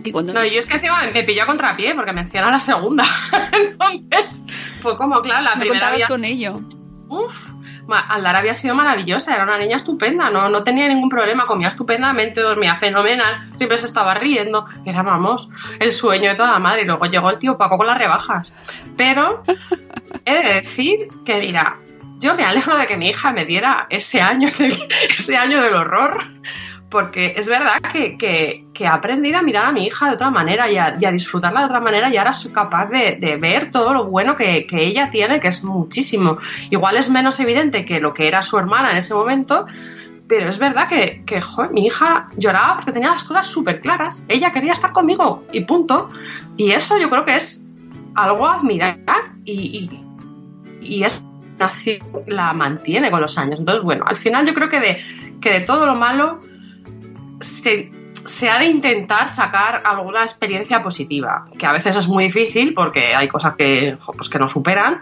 [0.03, 3.03] Que cuando No, yo es que encima me pilló a contrapié porque menciona la segunda.
[3.53, 4.43] Entonces,
[4.81, 6.59] fue como, claro, la no primera contabas había- con ello.
[7.07, 7.49] Uf,
[7.87, 12.41] Aldara había sido maravillosa, era una niña estupenda, no, no tenía ningún problema, comía estupendamente,
[12.41, 16.81] dormía fenomenal, siempre se estaba riendo, era, vamos, el sueño de toda la madre.
[16.81, 18.51] Y luego llegó el tío Paco con las rebajas.
[18.97, 19.43] Pero
[20.25, 21.77] he de decir que, mira,
[22.19, 25.73] yo me alegro de que mi hija me diera ese año, del- ese año del
[25.75, 26.17] horror,
[26.89, 30.29] porque es verdad que, que- que he aprendido a mirar a mi hija de otra
[30.29, 33.93] manera y a, disfrutarla de otra manera y ahora soy capaz de, de ver todo
[33.93, 36.37] lo bueno que, que ella tiene, que es muchísimo.
[36.69, 39.65] Igual es menos evidente que lo que era su hermana en ese momento,
[40.27, 41.23] pero es verdad que,
[41.71, 44.23] mi hija lloraba porque tenía las cosas súper claras.
[44.27, 46.09] Ella quería estar conmigo y punto.
[46.57, 47.63] Y eso yo creo que es
[48.15, 48.97] algo a admirar
[49.45, 49.89] y,
[50.81, 51.21] y es
[52.27, 53.59] la mantiene con los años.
[53.59, 55.01] Entonces, bueno, al final yo creo que de,
[55.41, 56.41] que de todo lo malo
[57.41, 57.91] se,
[58.25, 63.15] se ha de intentar sacar alguna experiencia positiva, que a veces es muy difícil porque
[63.15, 65.01] hay cosas que, pues que nos superan,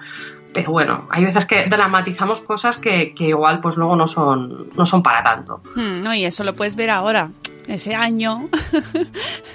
[0.54, 4.86] pero bueno, hay veces que dramatizamos cosas que, que igual pues luego no son, no
[4.86, 5.62] son para tanto.
[5.76, 7.30] Hmm, no, y eso lo puedes ver ahora.
[7.68, 8.50] Ese año.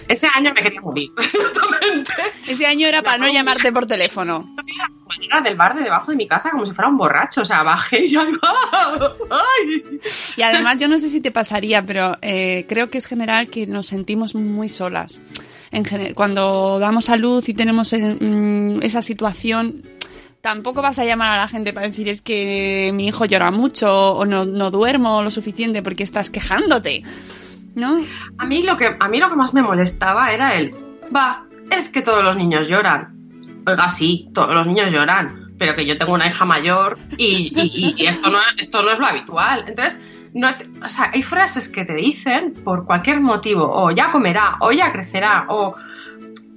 [0.09, 1.11] Ese año me quería morir.
[2.47, 4.49] Ese año era para No, llamarte por teléfono.
[5.21, 7.63] Era del bar de debajo de mi casa como si fuera un borracho, o sea,
[7.63, 8.23] bajé y yo.
[9.31, 10.01] ¡Ay!
[10.37, 13.67] Y además, yo no sé si te pasaría, pero eh, creo que es general que
[13.67, 15.21] nos sentimos muy solas.
[15.71, 19.83] En gene- cuando damos a luz y tenemos eh, mm, esa situación,
[20.41, 24.15] tampoco vas a llamar a la gente para decir es que mi hijo llora mucho
[24.17, 27.03] o no, no duermo lo suficiente porque estás quejándote.
[27.75, 28.01] ¿No?
[28.39, 30.75] A mí lo que a mí lo que más me molestaba era el
[31.15, 33.18] va, es que todos los niños lloran.
[33.67, 38.31] Oiga, sí, todos los niños lloran, pero que yo tengo una hija mayor y, esto
[38.31, 39.65] no esto no es lo habitual.
[39.67, 40.03] Entonces,
[40.35, 40.49] no
[40.83, 44.93] o sea, hay frases que te dicen por cualquier motivo, o ya comerá, o ya
[44.93, 45.75] crecerá, o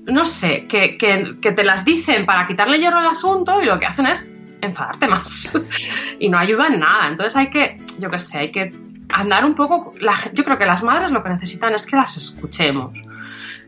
[0.06, 3.86] no sé, que, que- te las dicen para quitarle hierro al asunto y lo que
[3.86, 5.58] hacen es enfadarte más
[6.20, 7.08] y no ayuda en nada.
[7.08, 8.72] Entonces hay que, yo qué sé, hay que
[9.10, 9.94] andar un poco.
[10.00, 12.92] la yo creo que las madres lo que necesitan es que las escuchemos,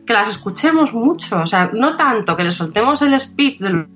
[0.06, 3.88] que las escuchemos mucho, o sea, no tanto que les soltemos el speech de lo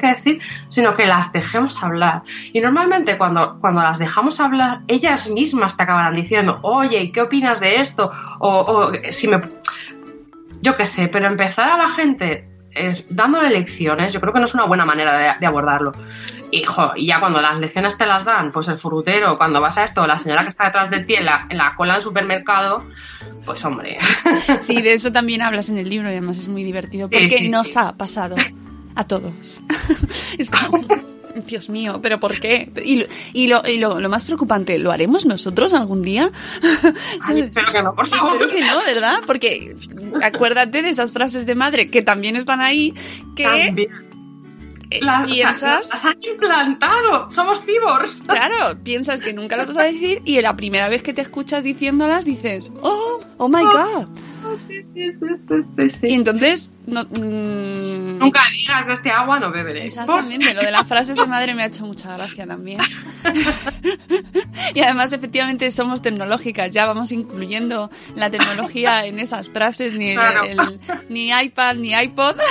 [0.00, 2.22] que decir, sino que las dejemos hablar.
[2.52, 7.60] Y normalmente cuando, cuando las dejamos hablar, ellas mismas te acabarán diciendo, oye, ¿qué opinas
[7.60, 8.10] de esto?
[8.40, 9.40] O, o si me
[10.64, 14.46] yo qué sé, pero empezar a la gente es, dándole lecciones, yo creo que no
[14.46, 15.92] es una buena manera de, abordarlo.
[16.50, 19.76] Y, jo, y ya cuando las lecciones te las dan, pues el frutero, cuando vas
[19.76, 22.02] a esto, la señora que está detrás de ti en la, en la cola del
[22.02, 22.82] supermercado,
[23.44, 23.98] pues hombre.
[24.60, 27.38] Sí, de eso también hablas en el libro y además es muy divertido Sí, porque
[27.38, 27.74] sí, nos sí.
[27.78, 28.36] ha pasado
[28.94, 29.62] a todos.
[30.38, 30.84] es como,
[31.46, 32.70] Dios mío, ¿pero por qué?
[32.84, 36.30] Y, lo, y, lo, y lo, lo más preocupante, ¿lo haremos nosotros algún día?
[37.28, 38.34] Ay, espero que no, por favor.
[38.34, 39.16] Espero que no, ¿verdad?
[39.26, 39.76] Porque
[40.22, 42.94] acuérdate de esas frases de madre que también están ahí,
[43.36, 44.13] que También.
[44.94, 45.88] Eh, Las, piensas...
[45.90, 48.22] las han implantado, somos cibors.
[48.26, 51.64] Claro, piensas que nunca lo vas a decir y la primera vez que te escuchas
[51.64, 54.06] diciéndolas dices, oh, oh my god.
[54.68, 56.06] Sí, sí, sí, sí, sí, sí.
[56.08, 59.86] Y entonces, no, Nunca digas de este agua no beberé.
[59.86, 62.78] Exactamente, lo de las frases de madre me ha hecho mucha gracia también.
[64.74, 70.78] y además, efectivamente, somos tecnológicas, ya vamos incluyendo la tecnología en esas frases, ni, el-
[71.08, 72.36] ni iPad, ni iPod.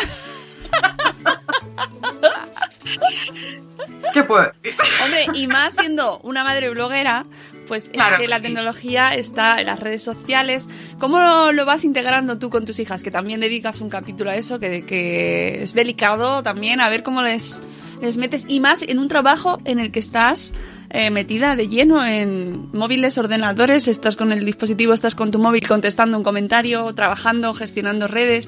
[4.13, 4.79] ¿Qué puedo decir?
[5.03, 7.25] Hombre, y más siendo una madre bloguera,
[7.67, 10.69] pues Claro es que la tecnología está en las redes sociales.
[10.99, 13.03] ¿Cómo lo, lo vas integrando tú con tus hijas?
[13.03, 17.21] Que también dedicas un capítulo a eso, que, que es delicado también, a ver cómo
[17.21, 17.61] les,
[18.01, 18.45] les metes.
[18.47, 20.53] Y más en un trabajo en el que estás
[20.89, 25.67] eh, metida de lleno en móviles, ordenadores, estás con el dispositivo, estás con tu móvil
[25.67, 28.47] contestando un comentario, trabajando, gestionando redes.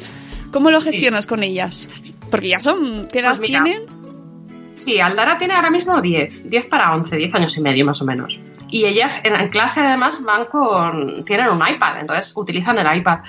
[0.52, 1.90] ¿Cómo lo gestionas con ellas?
[2.30, 4.05] Porque ya son, ¿qué edad Pues mira, tienen?
[4.76, 8.06] Sí, Aldara tiene ahora mismo 10, 10 para 11, 10 años y medio más o
[8.06, 8.40] menos.
[8.70, 13.20] Y ellas en, clase además van con, tienen un iPad, entonces utilizan el iPad.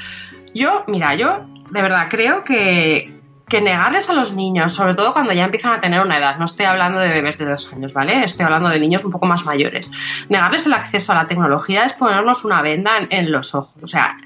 [0.54, 3.12] Yo, mira, yo de verdad creo que,
[3.48, 6.46] que negarles a los niños, sobre todo cuando ya empiezan a tener una edad, no
[6.46, 8.24] estoy hablando de bebés de dos años, ¿vale?
[8.24, 9.88] Estoy hablando de niños un poco más mayores.
[10.28, 13.86] Negarles el acceso a la tecnología es ponernos una venda en, en los ojos, o
[13.86, 14.16] sea,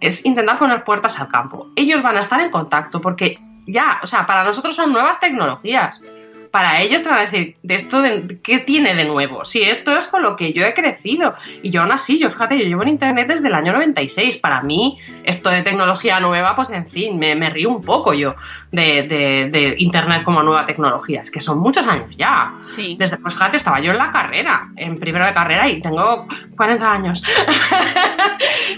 [0.00, 1.66] es intentar poner puertas al campo.
[1.76, 6.00] Ellos van a estar en contacto porque ya, o sea, para nosotros son nuevas tecnologías.
[6.50, 9.44] Para ellos te van a decir, de esto, de, ¿qué tiene de nuevo?
[9.44, 11.34] Si esto es con lo que yo he crecido.
[11.62, 14.38] Y yo aún así, yo fíjate, yo llevo en Internet desde el año 96.
[14.38, 18.34] Para mí, esto de tecnología nueva, pues en fin, me, me río un poco yo
[18.72, 21.22] de, de- de Internet como nueva tecnología.
[21.22, 22.54] Es que son muchos años ya.
[22.68, 22.96] Sí.
[22.98, 26.92] Desde, pues fíjate, estaba yo en la carrera, en primero de carrera y tengo 40
[26.92, 27.22] años.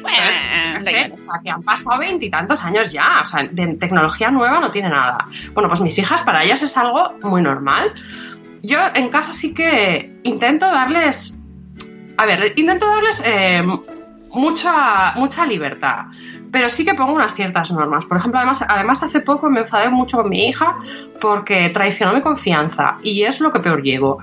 [0.03, 0.19] Bueno,
[0.77, 1.11] o sea,
[1.45, 5.19] que han pasado veintitantos años ya, o sea, de tecnología nueva no tiene nada.
[5.55, 7.93] Bueno, pues mis hijas, para ellas es algo muy normal.
[8.63, 11.39] Yo en casa sí que intento darles,
[12.17, 13.63] a ver, intento darles eh,
[14.31, 16.07] mucha, mucha libertad,
[16.53, 18.05] pero sí que pongo unas ciertas normas.
[18.05, 20.77] Por ejemplo, además, además hace poco me enfadé mucho con mi hija
[21.21, 24.21] porque traicionó mi confianza y es lo que peor llevo.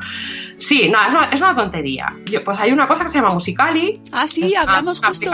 [0.57, 2.13] Sí, no, es una, es una tontería.
[2.25, 3.99] Yo, pues hay una cosa que se llama Musicali.
[4.11, 5.31] Ah, sí, hablamos una justo.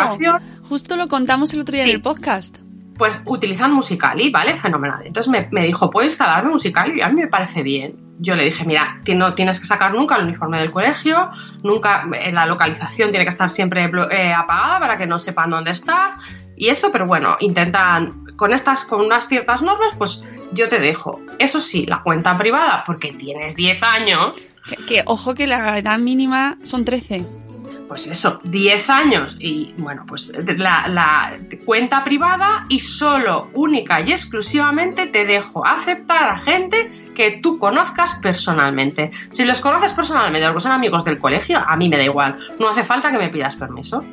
[0.69, 1.89] Justo lo contamos el otro día Sí.
[1.89, 2.59] en el podcast.
[2.97, 4.55] pues utilizan Musicali, ¿vale?
[4.57, 5.01] Fenomenal.
[5.05, 6.99] Entonces me, me dijo, ¿puedo instalarme Musicali?
[6.99, 7.97] Y a mí me parece bien.
[8.19, 11.29] Yo le dije, mira, no tienes que sacar nunca el uniforme del colegio,
[11.61, 15.71] nunca, eh, la localización tiene que estar siempre eh, apagada para que no sepan dónde
[15.71, 16.15] estás.
[16.57, 21.21] Y eso, pero bueno, intentan, con estas, con unas ciertas normas, pues yo te dejo.
[21.39, 24.35] Eso sí, la cuenta privada, porque tienes 10 años,
[24.67, 27.44] Que, que, ojo que la edad mínima son 13.
[27.87, 35.07] Pues eso, 10 años y bueno, pues la, cuenta privada y solo, única y exclusivamente
[35.07, 39.11] te dejo aceptar a gente que tú conozcas personalmente.
[39.31, 42.69] Si los conoces personalmente, porque son amigos del colegio, a mí me da igual, no
[42.69, 44.03] hace falta que me pidas permiso.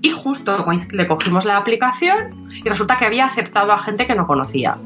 [0.00, 4.26] Y justo le cogimos la aplicación y resulta que había aceptado a gente que no
[4.26, 4.76] conocía.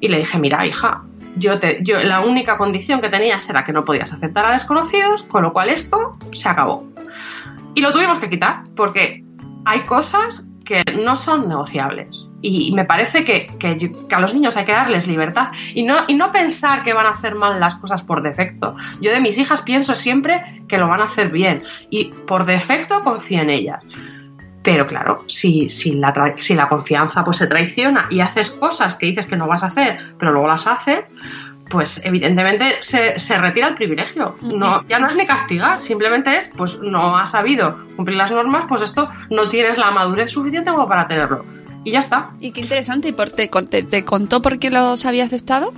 [0.00, 1.02] Y le dije, mira, hija,
[1.36, 5.22] yo te, yo, la única condición que tenías era que no podías aceptar a desconocidos,
[5.24, 6.84] con lo cual esto se acabó.
[7.78, 9.22] Y lo tuvimos que quitar porque
[9.64, 12.28] hay cosas que no son negociables.
[12.42, 16.14] Y me parece que, que a los niños hay que darles libertad y no, y
[16.14, 18.74] no pensar que van a hacer mal las cosas por defecto.
[19.00, 23.04] Yo de mis hijas pienso siempre que lo van a hacer bien y por defecto
[23.04, 23.84] confío en ellas.
[24.64, 29.06] Pero claro, si, si, la, si la confianza pues se traiciona y haces cosas que
[29.06, 31.04] dices que no vas a hacer, pero luego las haces,
[31.68, 34.34] pues evidentemente se, se retira el privilegio.
[34.42, 38.64] No, ya no es ni castigar, simplemente es, pues no has sabido cumplir las normas,
[38.68, 41.44] pues esto no tienes la madurez suficiente como para tenerlo.
[41.84, 42.30] Y ya está.
[42.40, 43.08] Y qué interesante.
[43.08, 45.72] ¿Y por, te, te, te contó por qué los había aceptado?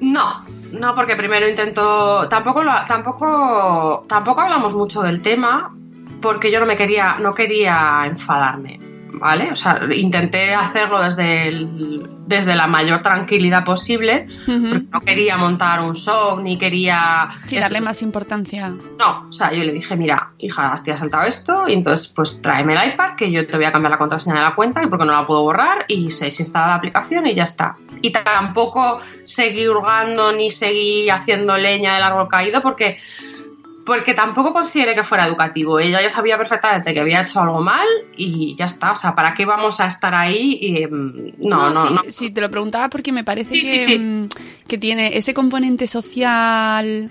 [0.00, 2.28] No, no, porque primero intento.
[2.28, 4.04] Tampoco lo- tampoco.
[4.08, 5.72] Tampoco hablamos mucho del tema.
[6.20, 7.16] Porque yo no me quería.
[7.20, 8.80] no quería enfadarme.
[9.14, 9.50] ¿Vale?
[9.52, 14.26] O sea, intenté hacerlo desde el- desde la mayor tranquilidad posible.
[14.46, 17.28] Porque no quería montar un show, ni quería.
[17.46, 17.64] Sí, eso.
[17.66, 18.72] darle más importancia.
[18.98, 22.40] No, o sea, yo le dije, mira, hija, te ha saltado esto, y entonces pues
[22.40, 24.86] tráeme el iPad, que yo te voy a cambiar la contraseña de la cuenta, y
[24.86, 27.76] porque no la puedo borrar, y se desinstala la aplicación y ya está.
[28.00, 32.98] Y tampoco seguí hurgando ni seguí haciendo leña del árbol caído, porque,
[33.84, 35.78] porque tampoco consideré que fuera educativo.
[35.80, 38.92] Ella ya sabía perfectamente que había hecho algo mal, y ya está.
[38.92, 40.58] O sea, ¿para qué vamos a estar ahí?
[40.60, 42.00] Y, mm, no, no, sí, no.
[42.08, 44.28] sí, te lo preguntaba porque me parece Sí, que, sí, mm,
[44.68, 47.10] que tiene ese componente social.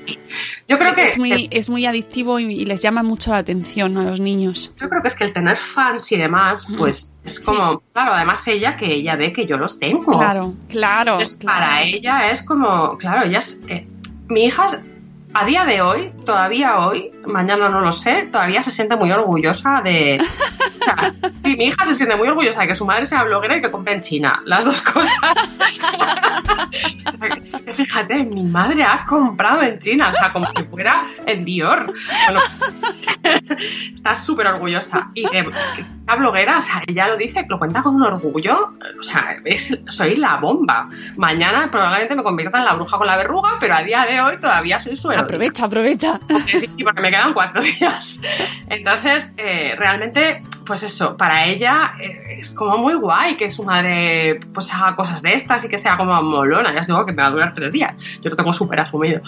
[0.67, 3.37] Yo creo que, es, muy, que- es muy adictivo y, y les llama mucho la
[3.37, 4.71] atención a los niños.
[4.79, 8.47] Yo creo que es que el tener fans y demás, pues es como, claro, además
[8.47, 10.11] ella que ella ve que yo los tengo.
[10.17, 11.13] Claro, claro.
[11.13, 11.59] Entonces, claro.
[11.59, 13.85] para ella es como, claro, ella es, eh,
[14.29, 14.67] mi hija
[15.33, 19.81] a día de hoy todavía hoy, mañana no lo sé, todavía se siente muy orgullosa
[19.83, 20.19] de...
[20.19, 21.13] O sea,
[21.43, 23.71] sí, mi hija se siente muy orgullosa de que su madre sea bloguera y que
[23.71, 24.41] compre en China.
[24.45, 25.11] Las dos cosas.
[27.73, 31.85] Fíjate, mi madre ha comprado en China, o sea, como si fuera en Dior.
[32.25, 32.41] Bueno,
[33.93, 35.11] está súper orgullosa.
[35.13, 35.45] Y que,
[36.07, 38.73] la bloguera, o sea, ella lo dice, lo cuenta con un orgullo.
[38.99, 40.89] O sea, es, soy la bomba.
[41.15, 44.37] Mañana probablemente me convierta en la bruja con la verruga, pero a día de hoy
[44.39, 46.19] todavía soy su Aprovecha, aprovecha.
[46.45, 48.21] Sí, porque me quedan cuatro días.
[48.67, 54.39] Entonces, eh, realmente, pues eso, para ella eh, es como muy guay que su madre
[54.53, 56.73] pues haga cosas de estas y que sea como molona.
[56.73, 57.95] Ya os digo que me va a durar tres días.
[58.21, 59.21] Yo lo tengo súper asumido.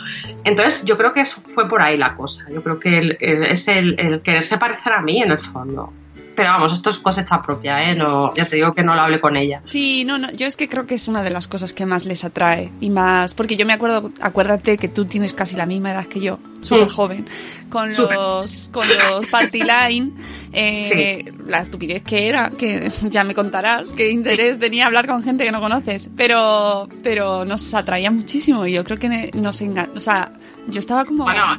[0.43, 2.45] Entonces, yo creo que eso fue por ahí la cosa.
[2.51, 5.91] Yo creo que el, el, es el, el quererse parecer a mí en el fondo.
[6.35, 7.95] Pero vamos, esto es cosecha propia, ¿eh?
[7.95, 9.61] No, ya te digo que no lo hable con ella.
[9.65, 12.05] Sí, no, no, yo es que creo que es una de las cosas que más
[12.05, 12.71] les atrae.
[12.79, 16.21] Y más, porque yo me acuerdo, acuérdate que tú tienes casi la misma edad que
[16.21, 17.27] yo, súper joven,
[17.69, 20.11] con los, con los Party Line,
[20.53, 21.31] eh, sí.
[21.47, 25.51] la estupidez que era, que ya me contarás qué interés tenía hablar con gente que
[25.51, 30.31] no conoces, pero, pero nos atraía muchísimo y yo creo que nos engañó, o sea,
[30.67, 31.23] yo estaba como...
[31.23, 31.57] Bueno,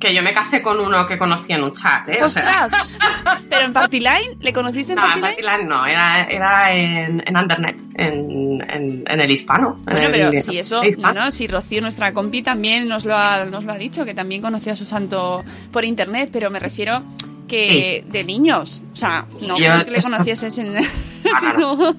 [0.00, 2.18] que yo me casé con uno que conocía en un chat, ¿eh?
[2.22, 2.72] ¡Ostras!
[2.72, 3.40] O sea...
[3.50, 4.38] ¿Pero en Partyline?
[4.40, 5.30] ¿Le conociste en no, Partyline?
[5.30, 9.78] En Partyline no, era, era en, en Undernet, en, en, en, el hispano.
[9.84, 13.44] Bueno, el, pero si eso, no, no, si Rocío, nuestra compi, también nos lo, ha,
[13.44, 17.02] nos lo ha dicho, que también conocía a su santo por internet, pero me refiero
[17.50, 18.12] que sí.
[18.12, 20.76] de niños, o sea, no yo, que le conocieses en...
[21.32, 21.76] Ah, sino...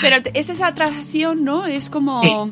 [0.00, 1.66] pero es esa atracción, ¿no?
[1.66, 2.22] Es como...
[2.22, 2.30] Sí.
[2.30, 2.50] ¡Oh,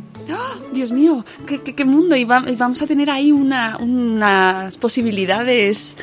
[0.73, 2.17] Dios mío, qué, qué, qué mundo.
[2.17, 5.97] Y, va, y, vamos a tener ahí una, unas posibilidades.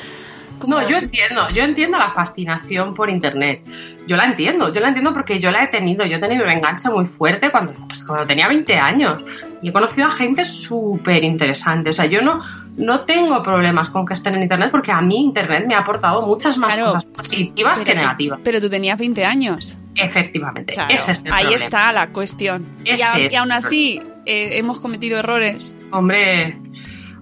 [0.57, 0.79] Como...
[0.79, 3.61] No, yo entiendo, yo entiendo la fascinación por internet.
[4.07, 6.05] Yo la entiendo, yo la entiendo porque yo la he tenido.
[6.05, 9.21] Yo he tenido un enganche muy fuerte cuando, pues, cuando tenía 20 años.
[9.63, 11.89] Y he conocido a gente súper interesante.
[11.91, 12.41] O sea, yo no,
[12.77, 16.21] no tengo problemas con que estén en internet porque a mí internet me ha aportado
[16.27, 18.39] muchas más claro, cosas positivas que tú, negativas.
[18.43, 19.77] Pero tú tenías 20 años.
[19.95, 21.65] Efectivamente, claro, ese es el ahí problema.
[21.65, 22.65] está la cuestión.
[22.83, 25.73] Y, a, es y aún así eh, hemos cometido errores.
[25.91, 26.57] Hombre,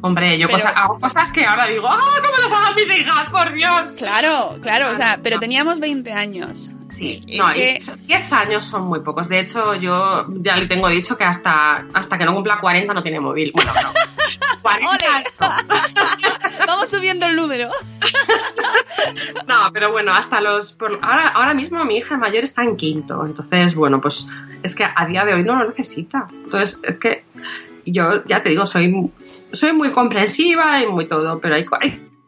[0.02, 3.30] hombre, yo Pero- cosa- hago cosas que ahora digo, ¡ah, cómo las hagan mis hijas,
[3.30, 3.82] por Dios!
[3.98, 6.72] Claro, claro, o sea, pero teníamos 20 años.
[7.02, 9.28] Sí, Es no, que- y 10 años son muy pocos.
[9.28, 13.02] De hecho, yo ya le tengo dicho que hasta, hasta que no cumpla 40 no
[13.02, 13.52] tiene móvil.
[13.56, 13.90] Bueno, no.
[14.62, 16.66] 40 ¡Ole!
[16.68, 17.70] Vamos subiendo el número.
[19.48, 20.74] No, pero bueno, hasta los.
[20.74, 23.24] por- ahora, ahora mismo mi hija mayor está en quinto.
[23.26, 24.28] Entonces, bueno, pues
[24.64, 26.28] es que a día de hoy no lo necesita.
[26.32, 27.26] Entonces, es que
[27.86, 29.12] yo ya te digo, soy,
[29.52, 31.66] soy muy comprensiva y muy todo, pero hay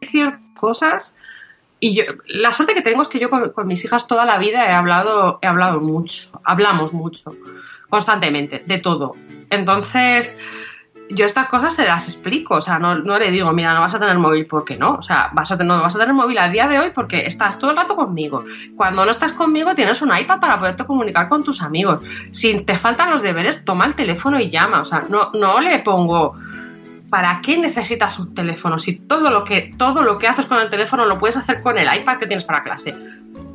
[0.01, 1.15] ciertas cosas.
[1.83, 4.69] Y yo, la suerte que tengo es que yo con, mis hijas toda la vida
[4.69, 7.35] he hablado, he hablado mucho, hablamos mucho,
[7.89, 9.15] constantemente, de todo.
[9.49, 10.39] Entonces,
[11.09, 13.93] yo estas cosas se las explico, o sea, no, no le digo, mira, no vas
[13.93, 16.47] a tener móvil porque no, o sea, vas a, no vas a tener móvil a
[16.47, 18.45] día de hoy porque estás todo el rato conmigo.
[18.77, 22.01] Cuando no estás conmigo tienes un iPad para poderte comunicar con tus amigos.
[22.31, 25.79] Si te faltan los deberes, toma el teléfono y llama, o sea, no, no le
[25.79, 26.37] pongo...
[27.13, 28.79] ¿Para qué necesitas un teléfono?
[28.79, 31.77] Si todo lo que todo lo que haces con el teléfono lo puedes hacer con
[31.77, 32.95] el iPad que tienes para clase.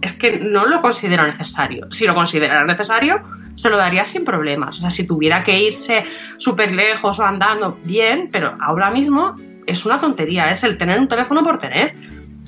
[0.01, 1.91] Es que no lo considero necesario.
[1.91, 3.21] Si lo considerara necesario,
[3.55, 4.79] se lo daría sin problemas.
[4.79, 6.05] O sea, si tuviera que irse
[6.37, 9.35] súper lejos o andando, bien, pero ahora mismo
[9.67, 11.95] es una tontería, es el tener un teléfono por tener.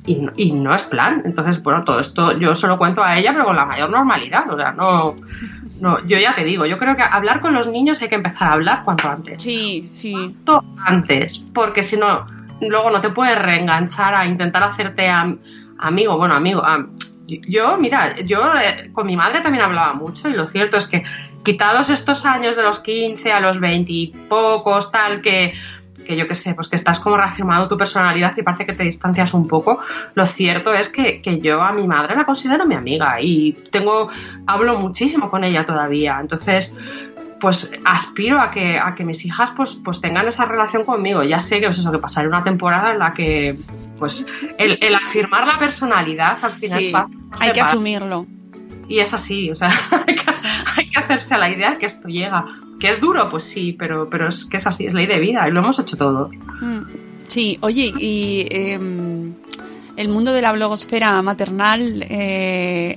[0.07, 1.23] Y no, y no es plan.
[1.25, 4.49] Entonces, bueno, todo esto yo se lo cuento a ella, pero con la mayor normalidad.
[4.49, 5.17] O sea, no,
[5.81, 8.49] no, yo ya te digo, yo creo que hablar con los niños hay que empezar
[8.49, 10.13] a hablar cuanto antes Sí, sí.
[10.13, 12.27] cuanto antes, porque si no,
[12.61, 15.39] luego no te puedes reenganchar a intentar hacerte am-
[15.79, 16.65] amigo, bueno, amigo.
[16.65, 16.91] am-
[17.27, 21.05] yo, mira, yo eh, con mi madre también hablaba mucho y lo cierto es que
[21.45, 25.55] quitados estos años de los 15 a los 20 y pocos, tal, que,
[26.11, 28.83] que yo qué sé, pues que estás como reafirmando tu personalidad y parece que te
[28.83, 29.81] distancias un poco,
[30.15, 34.11] lo cierto es que, que yo a mi madre la considero mi amiga y tengo,
[34.47, 36.77] hablo muchísimo con ella todavía, entonces
[37.41, 41.23] pues aspiro a que, a que mis hijas pues, pues tengan esa relación conmigo.
[41.23, 43.57] Ya sé que es eso, que pasaré una temporada en la que
[43.99, 44.27] pues
[44.59, 46.93] el, el afirmar la personalidad al final Sí,
[47.41, 48.27] hay que asumirlo.
[48.89, 49.69] Y es así, o sea,
[50.07, 50.31] hay que,
[50.77, 52.45] hay que hacerse a la idea de que esto llega.
[52.81, 53.29] ¿Que es duro?
[53.29, 55.79] Pues sí, pero, pero es que es así, es ley de vida y lo hemos
[55.79, 56.31] hecho todos.
[56.61, 56.81] Mm.
[57.29, 59.35] Sí, oye, y em,
[59.97, 62.97] el mundo de la blogosfera maternal, eh,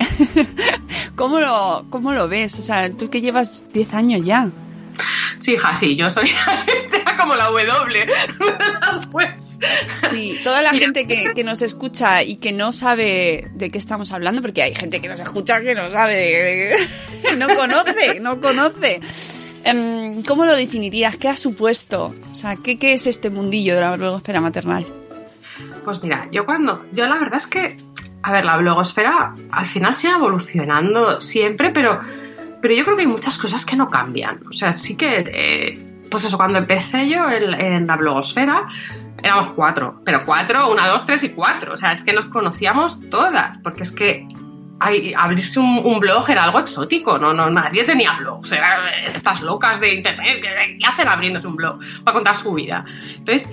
[1.15, 2.57] ¿cómo, lo, ¿cómo lo ves?
[2.59, 4.49] O sea, tú que llevas 10 años ya.
[5.39, 6.29] Sí, hija, sí, yo soy
[7.19, 8.05] como la W.
[9.11, 9.59] pues,
[9.91, 10.85] Sí, toda la Mira.
[10.85, 14.73] gente que, que nos escucha y que no sabe de qué estamos hablando, porque hay
[14.75, 18.99] gente que nos escucha que no sabe, de- de- no conoce, no conoce.
[19.63, 21.17] Em, ¿Cómo lo definirías?
[21.17, 22.13] ¿Qué ha supuesto?
[22.31, 24.85] O sea, ¿qué, qué es este mundillo de la blogosfera maternal?
[25.85, 27.77] Pues mira, yo cuando, yo la verdad es que,
[28.21, 32.01] a ver, la blogosfera al final sigue evolucionando siempre, pero,
[32.61, 34.45] pero yo creo que hay muchas cosas que no cambian.
[34.47, 38.67] O sea, sí que, eh, pues eso, cuando empecé yo en, en la blogosfera,
[39.21, 41.73] éramos cuatro, pero cuatro, una, dos, tres y cuatro.
[41.73, 44.27] O sea, es que nos conocíamos todas, porque es que
[45.17, 49.93] abrirse un, blog era algo exótico, no, no, nadie tenía blogs, eran estas locas de
[49.93, 52.83] internet, ¿qué hacen abriéndose un blog para contar su vida?
[53.17, 53.49] Entonces,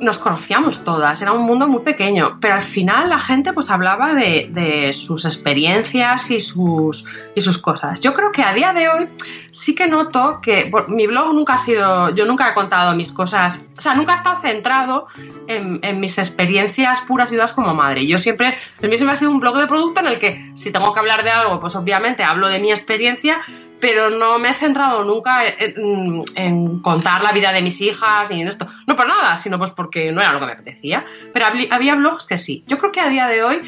[0.00, 4.14] nos conocíamos todas, era un mundo muy pequeño, pero al final la gente pues hablaba
[4.14, 8.00] de, de, sus experiencias y sus, y sus cosas.
[8.00, 9.08] Yo creo que a día de hoy
[9.50, 13.64] sí que noto que mi blog nunca ha sido, yo nunca he contado mis cosas,
[13.76, 15.06] o sea, nunca ha estado centrado
[15.46, 18.06] en, en mis experiencias puras y duras como madre.
[18.06, 20.72] Yo siempre, el mío siempre ha sido un blog de producto en el que si
[20.72, 23.40] tengo que hablar de algo, pues obviamente hablo de mi experiencia,
[23.80, 28.48] pero no me he centrado nunca en, contar la vida de mis hijas ni en
[28.48, 28.66] esto.
[28.86, 31.04] No por nada, sino pues porque no era lo que me apetecía.
[31.32, 32.64] Pero había blogs que sí.
[32.66, 33.60] Yo creo que a día de hoy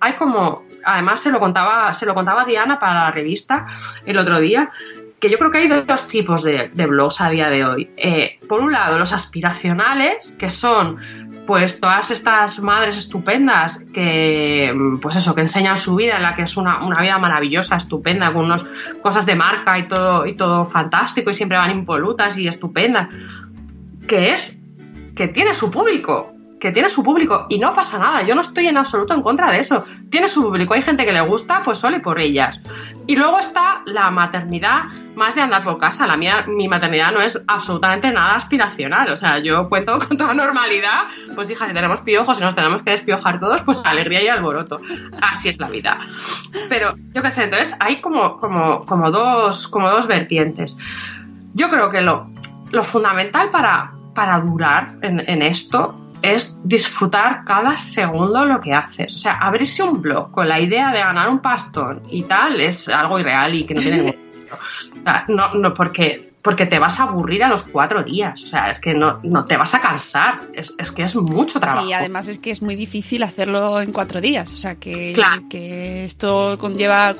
[0.00, 3.66] hay como, además se lo contaba, se lo contaba Diana para la revista
[4.04, 4.70] el otro día,
[5.18, 7.90] que yo creo que hay dos tipos de, de blogs a día de hoy.
[7.96, 10.98] Eh, por un lado, los aspiracionales, que son
[11.46, 16.42] pues todas estas madres estupendas que pues eso que enseñan su vida en la que
[16.42, 18.64] es una, una vida maravillosa estupenda con unas
[19.00, 23.08] cosas de marca y todo y todo fantástico y siempre van impolutas y estupendas
[24.06, 24.58] que es
[25.14, 28.66] que tiene su público que tiene su público y no pasa nada, yo no estoy
[28.66, 29.84] en absoluto en contra de eso.
[30.10, 32.60] Tiene su público, hay gente que le gusta, pues sole por ellas.
[33.06, 34.84] Y luego está la maternidad
[35.14, 36.06] más de andar por casa.
[36.06, 39.10] La mía, mi maternidad no es absolutamente nada aspiracional.
[39.10, 41.04] O sea, yo cuento con toda normalidad,
[41.34, 44.80] pues hija, si tenemos piojos y nos tenemos que despiojar todos, pues alegría y alboroto.
[45.20, 46.00] Así es la vida.
[46.68, 50.78] Pero yo qué sé, entonces hay como, como, como, dos, como dos vertientes.
[51.52, 52.30] Yo creo que lo,
[52.72, 59.14] lo fundamental para, para durar en, en esto es disfrutar cada segundo lo que haces.
[59.14, 62.88] O sea, abrirse un blog con la idea de ganar un pastón y tal es
[62.88, 64.56] algo irreal y que no tiene ningún sentido.
[65.28, 68.44] No, no, porque, porque te vas a aburrir a los cuatro días.
[68.44, 70.42] O sea, es que no, no te vas a cansar.
[70.52, 71.84] Es, es que es mucho trabajo.
[71.84, 74.54] Sí, además es que es muy difícil hacerlo en cuatro días.
[74.54, 75.42] O sea, que, claro.
[75.50, 77.14] que esto conlleva.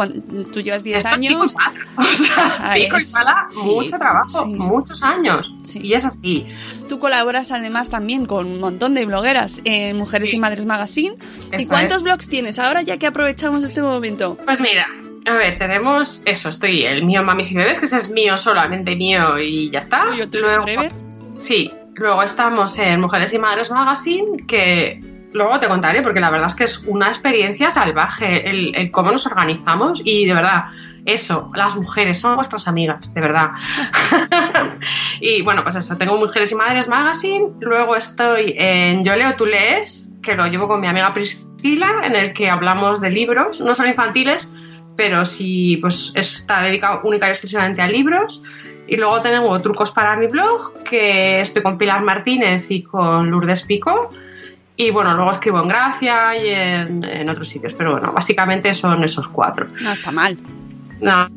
[0.53, 1.57] Tú llevas 10 años.
[1.97, 4.55] O sea, o sea pico es, y pala, sí, mucho trabajo, sí.
[4.55, 5.53] muchos años.
[5.65, 5.81] Sí.
[5.83, 6.47] Y es así.
[6.89, 11.17] Tú colaboras además también con un montón de blogueras en Mujeres y Madres Magazine.
[11.51, 12.03] Eso ¿Y cuántos es.
[12.05, 14.37] blogs tienes ahora ya que aprovechamos este momento?
[14.45, 14.87] Pues mira,
[15.27, 18.95] a ver, tenemos eso, estoy el mío Mamis y Bebés, que ese es mío, solamente
[18.95, 20.05] mío y ya está.
[20.05, 20.93] ¿Tuyo, tuyo luego, forever?
[21.41, 25.01] Sí, luego estamos en Mujeres y Madres Magazine, que
[25.33, 29.11] luego te contaré, porque la verdad es que es una experiencia salvaje el, el cómo
[29.11, 30.67] nos organizamos y de verdad,
[31.05, 33.51] eso, las mujeres son vuestras amigas, de verdad.
[35.21, 39.45] y bueno, pues eso, tengo Mujeres y Madres Magazine, luego estoy en Yo leo, tú
[39.45, 43.75] lees, que lo llevo con mi amiga Priscila, en el que hablamos de libros, no
[43.75, 44.51] son infantiles,
[44.97, 48.43] pero sí, pues está dedicado única y exclusivamente a libros.
[48.89, 53.63] Y luego tengo trucos para mi blog, que estoy con Pilar Martínez y con Lourdes
[53.63, 54.11] Pico.
[54.77, 57.73] Y bueno, luego escribo en Gracia y en, en otros sitios.
[57.75, 59.67] Pero bueno, básicamente son esos cuatro.
[59.81, 60.39] No está mal.
[61.01, 61.29] No.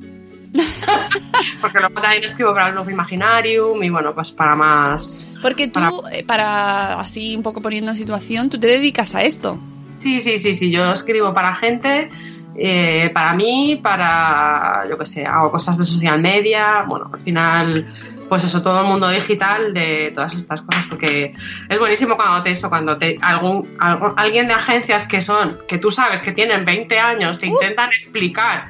[1.61, 5.27] Porque luego también escribo para el blog Imaginarium y bueno, pues para más.
[5.41, 5.89] Porque tú, para...
[6.11, 9.59] Eh, para así un poco poniendo en situación, tú te dedicas a esto.
[9.99, 10.71] Sí, sí, sí, sí.
[10.71, 12.09] Yo escribo para gente
[12.55, 17.93] eh, para mí, para, yo qué sé, hago cosas de social media, bueno, al final,
[18.27, 21.33] pues eso, todo el mundo digital de todas estas cosas, porque
[21.69, 25.77] es buenísimo cuando te eso, cuando te, algún, algún alguien de agencias que son, que
[25.77, 27.49] tú sabes que tienen 20 años, te uh.
[27.49, 28.69] intentan explicar,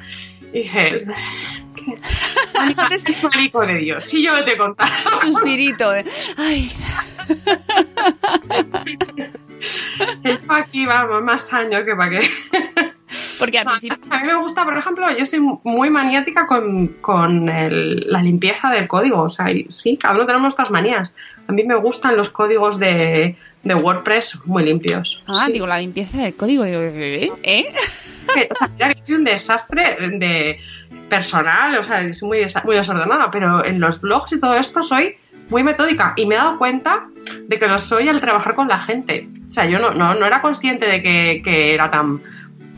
[0.52, 1.04] y dices,
[2.90, 4.90] es marico de Dios, si yo te he contado.
[5.20, 6.04] Suspirito de,
[6.36, 6.72] ay.
[10.24, 12.30] Esto aquí vamos, más años que para qué.
[13.40, 13.98] Porque al principio...
[14.10, 18.70] A mí me gusta, por ejemplo, yo soy muy maniática con, con el, la limpieza
[18.70, 19.22] del código.
[19.22, 21.12] O sea, sí, cada uno tenemos nuestras manías.
[21.48, 25.22] A mí me gustan los códigos de, de WordPress muy limpios.
[25.26, 25.52] Ah, sí.
[25.52, 26.64] digo, la limpieza del código.
[26.64, 27.28] ¿Eh?
[28.50, 30.60] o sea, mira, soy un desastre de
[31.08, 35.16] personal, o sea, soy muy, muy desordenada, pero en los blogs y todo esto soy
[35.50, 37.08] muy metódica y me he dado cuenta
[37.48, 39.28] de que lo soy al trabajar con la gente.
[39.48, 42.22] O sea, yo no, no, no era consciente de que, que era tan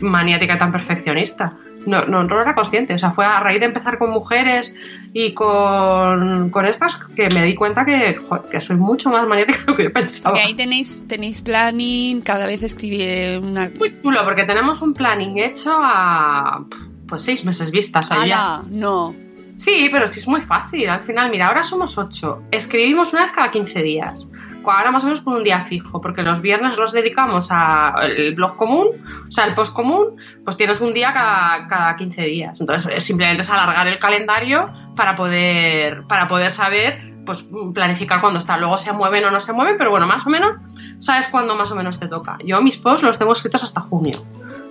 [0.02, 1.54] maniática tan perfeccionista.
[1.86, 2.94] No, no, no era consciente.
[2.94, 4.74] O sea, fue a raíz de empezar con mujeres
[5.12, 9.60] y con, con estas que me di cuenta que, joder, que soy mucho más maniática
[9.60, 10.38] de lo que yo pensaba.
[10.38, 13.68] Y ahí tenéis, tenéis planning, cada vez escribí una...
[13.78, 16.64] Muy chulo, porque tenemos un planning hecho a
[17.08, 18.10] pues seis meses vistas.
[18.10, 18.62] O sea, ya...
[18.70, 19.14] no.
[19.56, 20.88] Sí, pero sí es muy fácil.
[20.88, 22.42] Al final, mira, ahora somos ocho.
[22.50, 24.26] Escribimos una vez cada 15 días.
[24.70, 28.56] Ahora más o menos por un día fijo, porque los viernes los dedicamos al blog
[28.56, 28.88] común,
[29.26, 32.60] o sea, el post común, pues tienes un día cada, cada 15 días.
[32.60, 34.64] Entonces, simplemente es alargar el calendario
[34.96, 38.56] para poder, para poder saber, pues planificar cuándo está.
[38.56, 40.56] Luego se mueven o no se mueven, pero bueno, más o menos
[40.98, 42.38] sabes cuándo más o menos te toca.
[42.44, 44.22] Yo mis posts los tengo escritos hasta junio.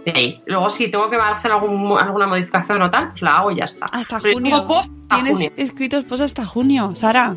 [0.06, 0.42] De ahí.
[0.48, 3.66] Luego, si tengo que hacer algún, alguna modificación o tal, pues la hago y ya
[3.66, 3.86] está.
[3.92, 4.66] Hasta junio.
[5.10, 7.36] ¿Tienes escritos posts hasta junio, Sara?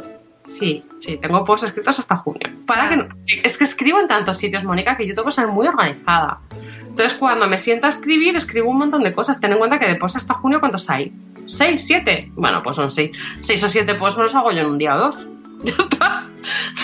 [0.58, 2.48] Sí, sí, tengo posts escritos hasta junio.
[2.66, 3.08] Para que
[3.42, 6.40] es que escribo en tantos sitios, Mónica, que yo tengo que ser muy organizada.
[6.80, 9.40] Entonces, cuando me siento a escribir, escribo un montón de cosas.
[9.40, 11.12] Ten en cuenta que de posts hasta junio, ¿cuántos hay?
[11.48, 11.84] ¿Seis?
[11.84, 12.30] ¿Siete?
[12.34, 13.10] Bueno, pues son seis.
[13.40, 15.26] Seis o siete posts me los hago yo en un día o dos.
[15.64, 16.26] Ya está.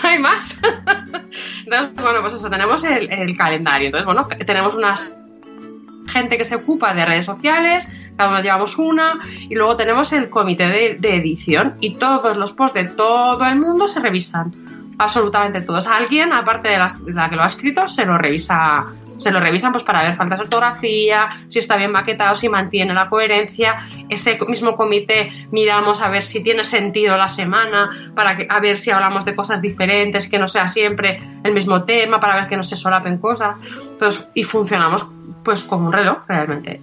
[0.03, 0.59] No hay más.
[1.67, 3.87] Entonces, bueno, pues eso, tenemos el, el calendario.
[3.87, 5.15] Entonces, bueno, tenemos unas
[6.11, 10.29] gente que se ocupa de redes sociales, cada uno llevamos una, y luego tenemos el
[10.29, 14.53] comité de, edición y todos los posts de todo el mundo se revisan,
[14.99, 15.87] absolutamente todos.
[15.87, 19.85] Alguien, aparte de, la que lo ha escrito, se lo revisa se lo revisan pues
[19.85, 23.77] para ver faltas de ortografía, si está bien maquetado, si mantiene la coherencia.
[24.09, 28.79] Ese mismo comité miramos a ver si tiene sentido la semana, para que, a ver
[28.79, 32.57] si hablamos de cosas diferentes, que no sea siempre el mismo tema, para ver que
[32.57, 33.61] no se solapen cosas.
[33.99, 35.07] Pues, y funcionamos
[35.45, 36.81] pues como un reloj realmente.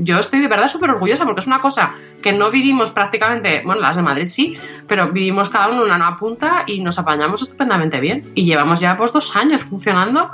[0.00, 3.80] Yo estoy de verdad súper orgullosa porque es una cosa que no vivimos prácticamente, bueno,
[3.80, 7.98] las de Madrid sí, pero vivimos cada uno una nueva punta y nos apañamos estupendamente
[8.00, 8.30] bien.
[8.34, 10.30] Y llevamos ya pues dos años funcionando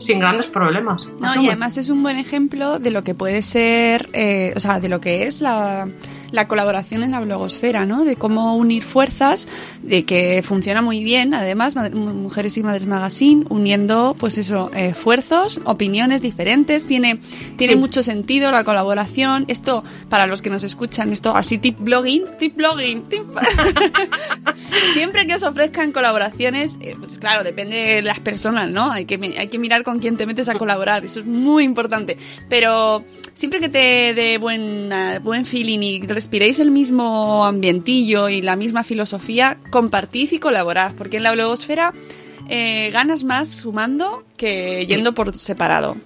[0.00, 1.02] sin grandes problemas.
[1.20, 4.80] No, y además es un buen ejemplo de lo que puede ser, eh, o sea,
[4.80, 5.88] de lo que es la
[6.32, 8.04] la colaboración en la blogosfera, ¿no?
[8.04, 9.48] De cómo unir fuerzas,
[9.82, 16.22] de que funciona muy bien, además, Mujeres y Madres Magazine, uniendo, pues eso, esfuerzos, opiniones
[16.22, 17.18] diferentes, tiene,
[17.56, 19.44] tiene mucho sentido la colaboración.
[19.48, 23.22] Esto, para los que nos escuchan, esto así tip blogging, tip blogging, tip...
[24.92, 28.90] Siempre que os ofrezcan colaboraciones, eh, pues claro, depende de las personas, ¿no?
[28.90, 32.16] Hay que, hay que mirar con quién te metes a colaborar, eso es muy importante.
[32.48, 34.90] Pero siempre que te dé buen,
[35.22, 41.16] buen feeling y respiréis el mismo ambientillo y la misma filosofía, compartid y colaborad, porque
[41.18, 41.92] en la blogosfera
[42.48, 45.96] eh, ganas más sumando que yendo por separado.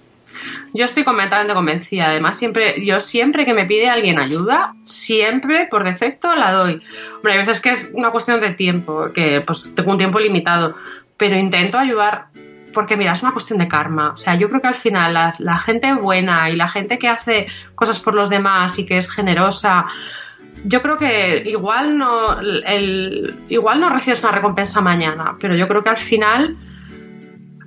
[0.73, 2.07] Yo estoy completamente convencida.
[2.09, 6.81] Además, siempre, yo siempre que me pide alguien ayuda, siempre por defecto la doy.
[7.15, 10.75] Hombre, hay veces que es una cuestión de tiempo, que pues tengo un tiempo limitado,
[11.17, 12.27] pero intento ayudar
[12.75, 14.11] porque mira, es una cuestión de karma.
[14.11, 17.47] O sea, yo creo que al final la gente buena y la gente que hace
[17.73, 19.87] cosas por los demás y que es generosa,
[20.63, 25.83] yo creo que igual no, el, igual no recibes una recompensa mañana, pero yo creo
[25.83, 26.57] que al final,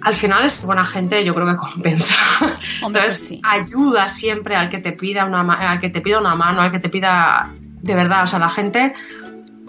[0.01, 2.17] al final es buena gente, yo creo que compensa.
[2.83, 6.73] Entonces, ayuda siempre al que te pida una, al que te pida una mano, al
[6.73, 8.93] que te pida de verdad, o sea, la gente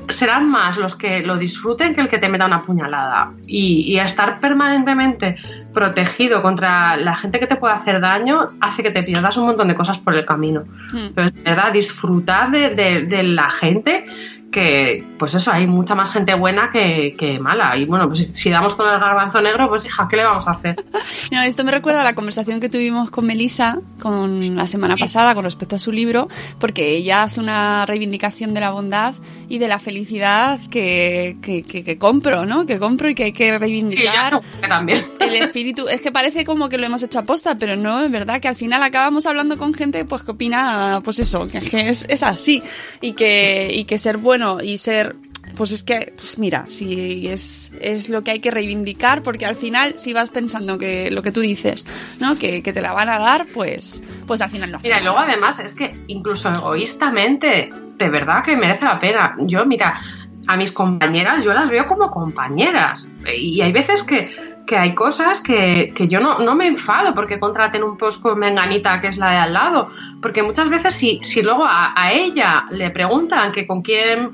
[0.10, 3.32] serán más los que lo disfruten que el que te meta una puñalada.
[3.46, 5.36] Y, estar permanentemente
[5.74, 9.68] protegido contra la gente que te puede hacer daño hace que te pierdas un montón
[9.68, 10.64] de cosas por el camino.
[10.92, 10.98] Hmm.
[10.98, 12.70] Entonces, de verdad, disfrutar de,
[13.06, 14.06] de la gente
[14.52, 17.78] que, pues eso, hay mucha más gente buena que, mala.
[17.78, 20.52] Y bueno, pues si damos con el garbanzo negro, pues hija, ¿qué le vamos a
[20.52, 20.76] hacer?
[21.32, 25.36] No, esto me recuerda a la conversación que tuvimos con Melissa con la semana pasada
[25.36, 26.28] con respecto a su libro,
[26.60, 29.14] porque ella hace una reivindicación de la bondad
[29.48, 32.66] y de la felicidad que, que, compro, ¿no?
[32.66, 34.42] Que compro y que hay que reivindicar.
[34.42, 35.06] Sí, también.
[35.20, 35.88] El espíritu.
[35.88, 38.48] Es que parece como que lo hemos hecho a posta, pero no, es verdad que
[38.48, 42.64] al final acabamos hablando con gente pues que opina, pues eso, que, es, es así.
[43.02, 45.16] Y que, y que ser bueno y ser
[45.56, 49.56] pues es que, pues mira, si es, es lo que hay que reivindicar, porque al
[49.56, 51.86] final, si vas pensando que lo que tú dices,
[52.20, 52.38] ¿no?
[52.38, 54.80] Que, te la van a dar, pues, pues al final no.
[54.84, 59.36] Mira, y luego además es que incluso egoístamente, de verdad que merece la pena.
[59.40, 60.00] Yo, mira,
[60.48, 63.10] a mis compañeras, yo las veo como compañeras.
[63.26, 64.30] Y hay veces que,
[64.66, 68.40] que hay cosas que, que yo no, no, me enfado porque contraten un post con
[68.40, 69.92] Menganita que es la de al lado.
[70.22, 74.32] Porque muchas veces si, si luego a, a ella le preguntan que con quién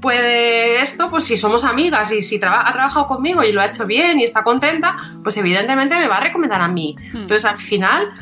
[0.00, 3.86] puede esto, pues si somos amigas y si ha trabajado conmigo y lo ha hecho
[3.86, 6.96] bien y está contenta, pues evidentemente me va a recomendar a mí.
[7.12, 7.22] Hmm.
[7.22, 8.12] Entonces al final,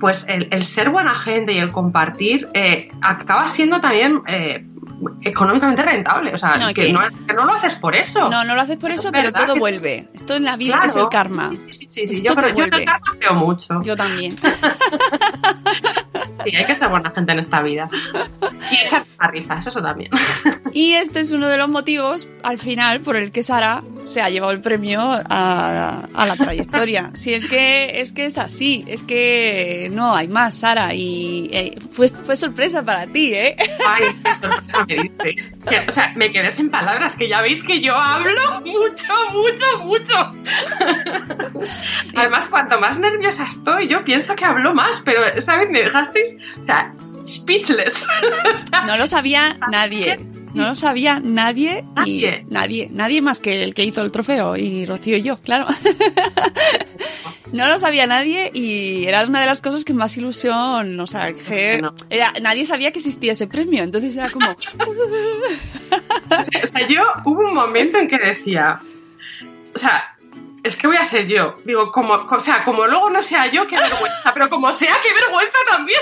[0.00, 4.66] pues el, ser buena gente y el compartir eh, acaba siendo también eh,
[5.22, 6.32] económicamente rentable.
[6.34, 7.00] O sea, que, no,
[7.44, 8.28] lo haces por eso.
[8.30, 10.08] No, no lo haces por eso, pero todo vuelve.
[10.14, 11.50] Esto en la vida es el karma.
[11.70, 12.22] Sí, sí, sí.
[12.22, 13.80] Yo, yo, en el karma creo mucho.
[13.82, 14.36] Yo también.
[16.44, 17.88] Sí, hay que ser buena gente en esta vida.
[18.70, 20.10] Y echar risas, eso también.
[20.72, 24.28] Y este es uno de los motivos, al final, por el que Sara se ha
[24.28, 27.10] llevado el premio a, a la trayectoria.
[27.24, 30.94] Si es que es que es así, es que no hay más, Sara.
[30.94, 33.56] Y eh, fue, fue sorpresa para ti, ¿eh?
[33.86, 35.56] Ay, qué sorpresa me dices.
[35.66, 39.84] Que, o sea, me quedé sin palabras, que ya veis que yo hablo mucho, mucho,
[39.84, 40.34] mucho.
[42.16, 46.33] Además, cuanto más nerviosa estoy, yo pienso que hablo más, pero esta vez me dejasteis,
[46.62, 46.92] o sea,
[47.26, 48.06] speechless.
[48.86, 50.18] No lo sabía nadie.
[50.54, 52.44] No lo sabía nadie y Nadie.
[52.48, 55.66] nadie, nadie más que el que hizo el trofeo y Rocío y yo, claro.
[57.52, 61.32] No lo sabía nadie y era una de las cosas que más ilusión, o sea,
[61.32, 61.80] que
[62.10, 64.56] era, nadie sabía que existía ese premio, entonces era como, o
[66.42, 68.80] sea, o sea, yo hubo un momento en que decía,
[69.72, 70.16] o sea,
[70.64, 71.54] es que voy a ser yo.
[71.64, 75.12] Digo, como, o sea, como luego no sea yo, qué vergüenza, pero como sea, qué
[75.14, 76.00] vergüenza también.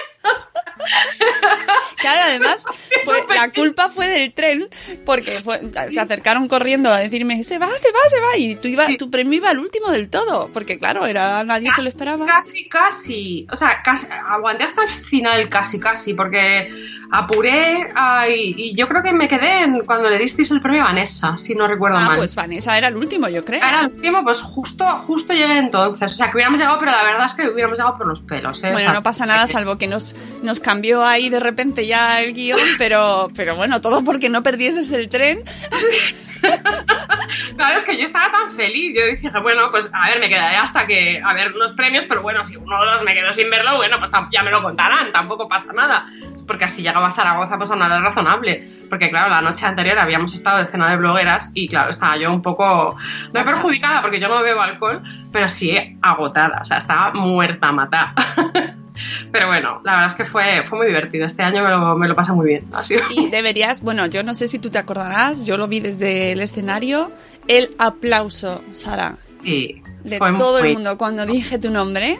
[1.96, 2.66] Claro, además,
[3.04, 4.68] fue, la culpa fue del tren,
[5.04, 5.60] porque fue-
[5.90, 9.10] se acercaron corriendo a decirme, se va, se va, se va, y tú iba, tu
[9.10, 12.26] premio iba al último del todo, porque claro, era nadie se lo esperaba.
[12.26, 13.46] Casi, casi.
[13.52, 16.68] O sea, casi, aguanté hasta el final, casi, casi, porque
[17.12, 20.82] apuré ah, y, y yo creo que me quedé en, cuando le disteis el premio
[20.82, 22.16] a Vanessa, si no recuerdo Ah, mal.
[22.16, 23.58] pues Vanessa era el último, yo creo.
[23.62, 26.10] Era el último, pues justo, justo llegué entonces.
[26.10, 28.64] O sea, que hubiéramos llegado, pero la verdad es que hubiéramos llegado por los pelos.
[28.64, 28.68] ¿eh?
[28.68, 32.20] O Bueno, sea, no pasa nada, salvo que nos, nos cambió ahí de repente ya
[32.22, 35.42] el guion, pero, pero bueno, todo porque no perdieses el tren.
[37.56, 38.94] Claro, es que yo estaba tan feliz.
[38.98, 42.22] Yo dije, bueno, pues a ver, me quedaré hasta que a ver los premios, pero
[42.22, 45.12] bueno, si uno o dos me quedo sin verlo, bueno, pues ya me lo contarán,
[45.12, 46.06] tampoco pasa nada.
[46.46, 48.68] Porque así llegaba a Zaragoza, pues a una hora razonable.
[48.88, 52.32] Porque claro, la noche anterior habíamos estado de cena de blogueras y claro, estaba yo
[52.32, 52.96] un poco,
[53.32, 57.72] no perjudicada porque yo no bebo alcohol, pero sí agotada, o sea, estaba muerta a
[57.72, 58.14] matar.
[59.30, 61.26] Pero bueno, la verdad es que fue, fue muy divertido.
[61.26, 62.64] Este año me lo, me lo pasé muy bien.
[62.84, 66.32] Sido Y deberías, bueno, yo no sé si tú te acordarás, yo lo vi desde
[66.32, 67.12] el escenario,
[67.48, 72.18] el aplauso, Sara, sí, de fue todo muy- el mundo cuando dije tu nombre.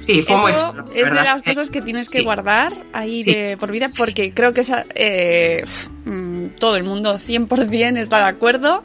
[0.00, 2.24] Sí, fue Eso es de las cosas que tienes que sí.
[2.24, 3.32] guardar ahí Sí.
[3.32, 5.64] de por vida porque creo que esa, eh,
[6.04, 8.84] mm, todo el mundo 100% está de acuerdo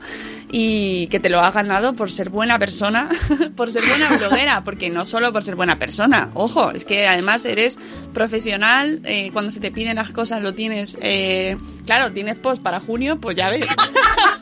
[0.51, 3.09] y que te lo has ganado por ser buena persona,
[3.55, 7.45] por ser buena bloguera, porque no solo por ser buena persona, ojo, es que además
[7.45, 7.77] eres
[8.13, 12.79] profesional, eh, cuando se te piden las cosas lo tienes, eh, claro, tienes post para
[12.79, 13.67] junio, pues ya ves.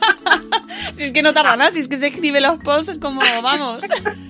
[0.92, 3.20] si es que no tarda nada, si es que se escribe los posts, es como,
[3.42, 3.84] vamos.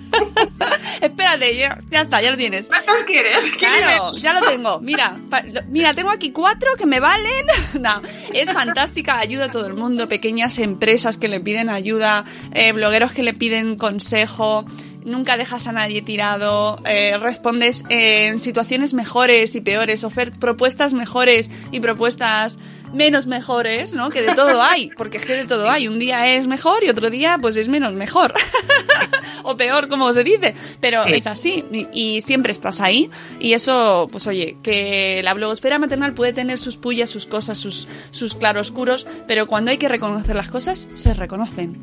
[1.00, 2.68] Espérate, ya, ya está, ya lo tienes.
[2.68, 3.44] ¿Cuántos quieres?
[3.52, 4.80] ¿Qué Claro, ya lo tengo.
[4.80, 7.46] Mira, pa- lo- mira, tengo aquí cuatro que me valen.
[7.78, 8.00] No,
[8.32, 13.12] es fantástica, ayuda a todo el mundo, pequeñas empresas que le piden ayuda, eh, blogueros
[13.12, 14.64] que le piden consejo.
[15.04, 20.04] Nunca dejas a nadie tirado, eh, respondes en situaciones mejores y peores,
[20.38, 22.58] propuestas mejores y propuestas
[22.92, 24.10] menos mejores, ¿no?
[24.10, 25.88] Que de todo hay, porque es que de todo hay.
[25.88, 28.34] Un día es mejor y otro día pues es menos mejor.
[29.44, 30.54] o peor, como se dice.
[30.80, 31.12] Pero Sí.
[31.14, 33.10] es así y, y siempre estás ahí.
[33.40, 37.88] Y eso, pues oye, que la blogosfera maternal puede tener sus pullas, sus cosas, sus,
[38.10, 41.78] sus claroscuros, pero cuando hay que reconocer las cosas, se reconocen.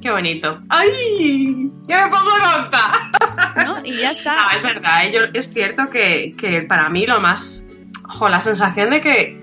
[0.00, 0.60] Qué bonito.
[0.68, 1.70] ¡Ay!
[1.88, 3.10] ¡Ya me pongo tonta!
[3.64, 3.78] ¿No?
[3.84, 4.36] Y ya No, está.
[4.56, 5.12] es verdad, ¿eh?
[5.12, 7.66] Yo- es cierto que, que para mí lo más.
[8.04, 9.40] Jo, la sensación de que,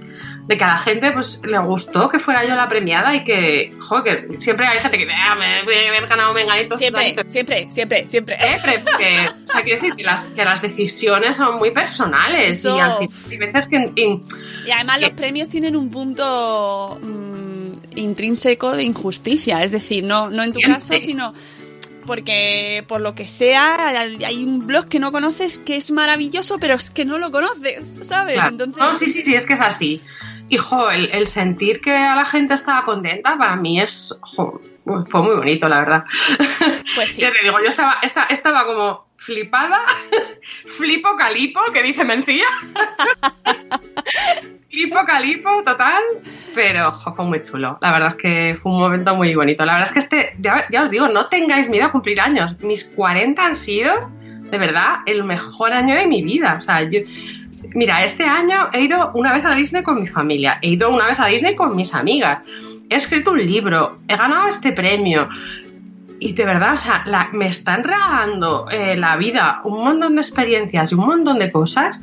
[0.48, 3.74] de que a la gente pues le gustó que fuera yo la premiada y que.
[3.80, 5.08] Jo, que siempre hay gente que.
[5.12, 6.78] Ah, me voy a haber ganado menganito.
[6.78, 7.32] Siempre, fulanito".
[7.32, 8.38] siempre, siempre, siempre.
[8.38, 9.16] Siempre, porque,
[9.46, 12.78] o sea, quiero decir que las, que las decisiones son muy personales Eso.
[12.78, 12.80] y
[13.32, 13.78] hay veces que.
[13.96, 14.24] in-
[14.68, 20.43] Y además los premios tienen un punto mm, intrínseco de injusticia, es decir, no, no
[20.43, 20.80] en tu Siempre.
[20.80, 21.34] caso, sino
[22.06, 26.60] porque por lo que sea hay hay un blog que no conoces que es maravilloso,
[26.60, 28.36] pero es que no lo conoces, ¿sabes?
[28.36, 28.50] Claro.
[28.52, 30.02] Entonces, No, sí, sí, sí, es que es así.
[30.50, 34.18] Hijo, el, el sentir que a la gente estaba contenta para mí es.
[34.22, 34.62] jo,
[35.08, 36.04] fue muy bonito, la verdad.
[36.96, 37.22] pues sí.
[37.24, 39.82] Ya te digo, yo estaba, esta- estaba como flipada,
[40.78, 42.46] flipo calipo, que dice Mencía.
[44.70, 46.04] flipo calipo, total.
[46.54, 47.78] Pero jo, fue muy chulo.
[47.82, 49.66] La verdad es que fue un momento muy bonito.
[49.66, 52.56] La verdad es que este, ya, ya os digo, no tengáis miedo a cumplir años.
[52.62, 53.93] Mis 40 han sido,
[54.52, 56.58] de verdad, el mejor año de mi vida.
[56.60, 57.00] O sea, yo.
[57.74, 61.07] Mira, este año he ido una vez a Disney con mi familia, he ido una
[61.07, 62.39] vez a Disney con mis amigas,
[62.89, 65.28] he escrito un libro, he ganado este premio,
[66.20, 67.03] y de verdad, o sea,
[67.34, 69.61] me están regalando eh, la vida.
[69.63, 72.01] Un montón de experiencias y un montón de cosas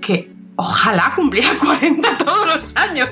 [0.00, 3.10] que ojalá cumpliera 40 todos los años.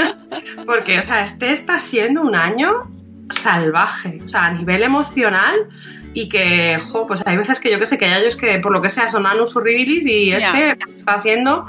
[0.66, 2.90] Porque, o sea, este está siendo un año
[3.30, 5.68] salvaje, o sea, a nivel emocional
[6.16, 8.72] y que, jo, pues hay veces que yo que sé, que hay ellos que por
[8.72, 11.66] lo que sea son anus horribilis y este está siendo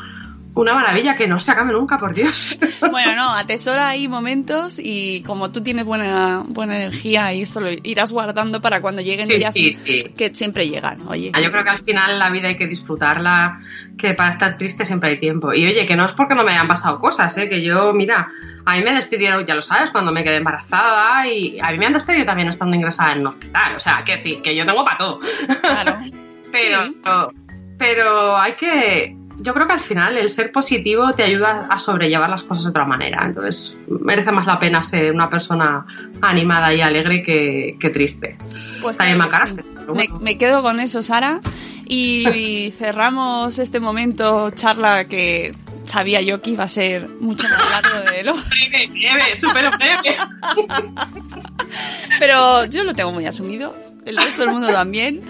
[0.62, 2.60] una maravilla que no se acabe nunca, por Dios.
[2.92, 7.70] Bueno, no, atesora ahí momentos y como tú tienes buena, buena energía y eso lo
[7.84, 10.00] irás guardando para cuando lleguen Sí, días sí, sí.
[10.18, 11.32] que siempre llegan, oye.
[11.34, 13.60] Ah, Yo creo que al final la vida hay que disfrutarla,
[13.98, 15.54] que para estar triste siempre hay tiempo.
[15.54, 17.50] Y oye, que no es porque no me hayan pasado cosas, ¿eh?
[17.50, 18.30] que yo, mira,
[18.66, 21.86] a mí me despidieron, ya lo sabes, cuando me quedé embarazada y a mí me
[21.88, 23.76] han despedido también estando ingresada en un hospital.
[23.76, 25.20] O sea, que decir, que yo tengo para todo.
[25.62, 26.00] Claro.
[26.52, 27.30] Pero,
[27.78, 29.16] pero hay que.
[29.40, 32.70] Yo creo que al final el ser positivo te ayuda a sobrellevar las cosas de
[32.72, 33.22] otra manera.
[33.24, 35.86] Entonces, merece más la pena ser una persona
[36.22, 38.38] animada y alegre que, que triste.
[38.82, 39.80] Pues También carácter, sí.
[39.80, 40.20] me, bueno.
[40.22, 41.40] me quedo con eso, Sara.
[41.86, 45.54] Y, y cerramos este momento, charla que
[45.88, 48.34] sabía yo que iba a ser mucho más largo de lo.
[48.50, 50.18] Breve, breve, súper breve.
[52.20, 53.74] Pero yo lo tengo muy asumido.
[54.08, 55.22] El resto del mundo también.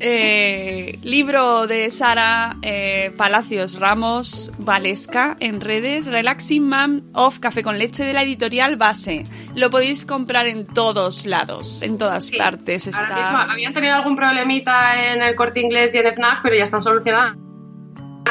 [0.00, 6.06] Eh, libro de Sara eh, Palacios Ramos Valesca en redes.
[6.06, 9.24] Relaxing Mom of Café con Leche de la editorial Base.
[9.54, 12.36] Lo podéis comprar en todos lados, en todas Sí.
[12.36, 12.88] partes.
[12.88, 13.22] Ahora Está.
[13.38, 16.82] mismo habían tenido algún problemita en el corte inglés y en FNAC, pero ya están
[16.82, 17.36] solucionados.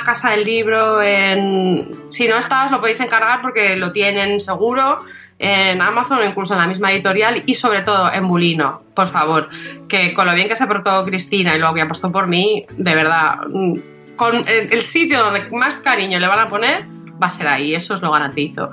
[0.08, 1.91] Casa del libro, en...
[2.08, 5.03] si no estás, lo podéis encargar porque lo tienen seguro
[5.38, 9.49] en Amazon o incluso en la misma editorial y sobre todo en Bulino, por favor,
[9.89, 12.95] que con lo bien que se portó Cristina y lo que apostó por mí, de
[12.95, 13.74] verdad, mm,
[14.16, 16.86] con el sitio donde más cariño le van a poner
[17.22, 18.70] va a ser ahí, eso os lo garantizo.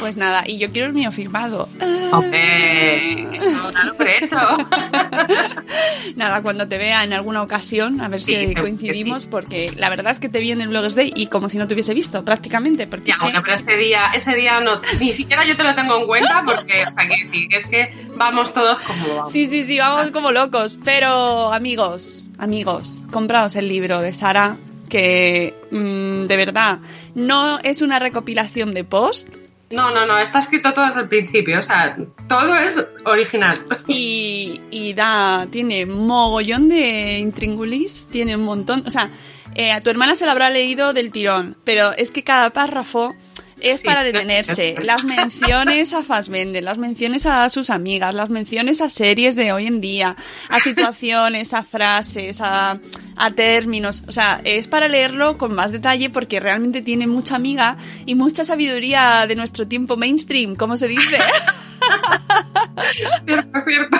[0.00, 1.68] Pues nada, y yo quiero el mío firmado.
[2.12, 4.36] Hombre, eso dalo por hecho.
[6.16, 9.28] Nada, cuando te vea en alguna ocasión, a ver Sí, si coincidimos, sí.
[9.30, 11.66] porque la verdad es que te vi en el Bloggers Day y como si no
[11.68, 12.86] te hubiese visto, prácticamente.
[12.86, 15.62] Porque Ya, es que- bueno, pero ese día, ese día no, ni siquiera yo te
[15.64, 19.32] lo tengo en cuenta porque, o sea, que es que vamos todos como vamos.
[19.32, 20.78] Sí, sí, sí, vamos como locos.
[20.84, 24.56] Pero, amigos, amigos, compraos el libro de Sara,
[24.88, 26.78] que mm, de verdad
[27.14, 29.28] no es una recopilación de post
[29.70, 31.96] No, no, no, está escrito todo desde el principio, o sea,
[32.28, 33.60] todo es original.
[33.86, 38.82] y, y da, tiene mogollón de intríngulis, tiene un montón.
[38.86, 39.10] O sea,
[39.54, 43.14] eh, a tu hermana se lo habrá leído del tirón, pero es que cada párrafo.
[43.60, 44.76] Es Sí, para detenerse.
[44.82, 49.66] Las menciones a Fassbender, las menciones a sus amigas, las menciones a series de hoy
[49.66, 50.16] en día,
[50.48, 52.78] a situaciones, a frases, a,
[53.16, 54.02] a términos.
[54.06, 58.44] O sea, es para leerlo con más detalle porque realmente tiene mucha amiga y mucha
[58.44, 61.18] sabiduría de nuestro tiempo mainstream, como se dice.
[63.24, 63.98] Cierto, cierto.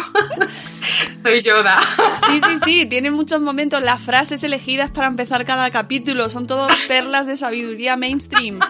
[1.22, 1.78] Soy Yoda.
[2.26, 3.82] Sí, sí, sí, tiene muchos momentos.
[3.82, 8.60] Las frases elegidas para empezar cada capítulo son todas perlas de sabiduría mainstream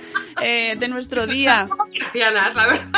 [0.40, 1.68] eh, de nuestro día.
[1.94, 2.88] Cristianas, la verdad.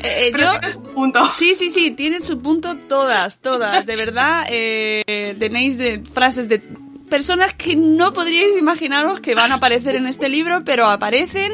[0.00, 1.32] Eh, eh, Pero yo, tienes un punto.
[1.36, 3.86] Sí, sí, sí, tienen su punto todas, todas.
[3.86, 6.62] De verdad, tenéis de frases de
[7.08, 11.52] personas que no podríais imaginaros que van a aparecer en este libro, pero aparecen.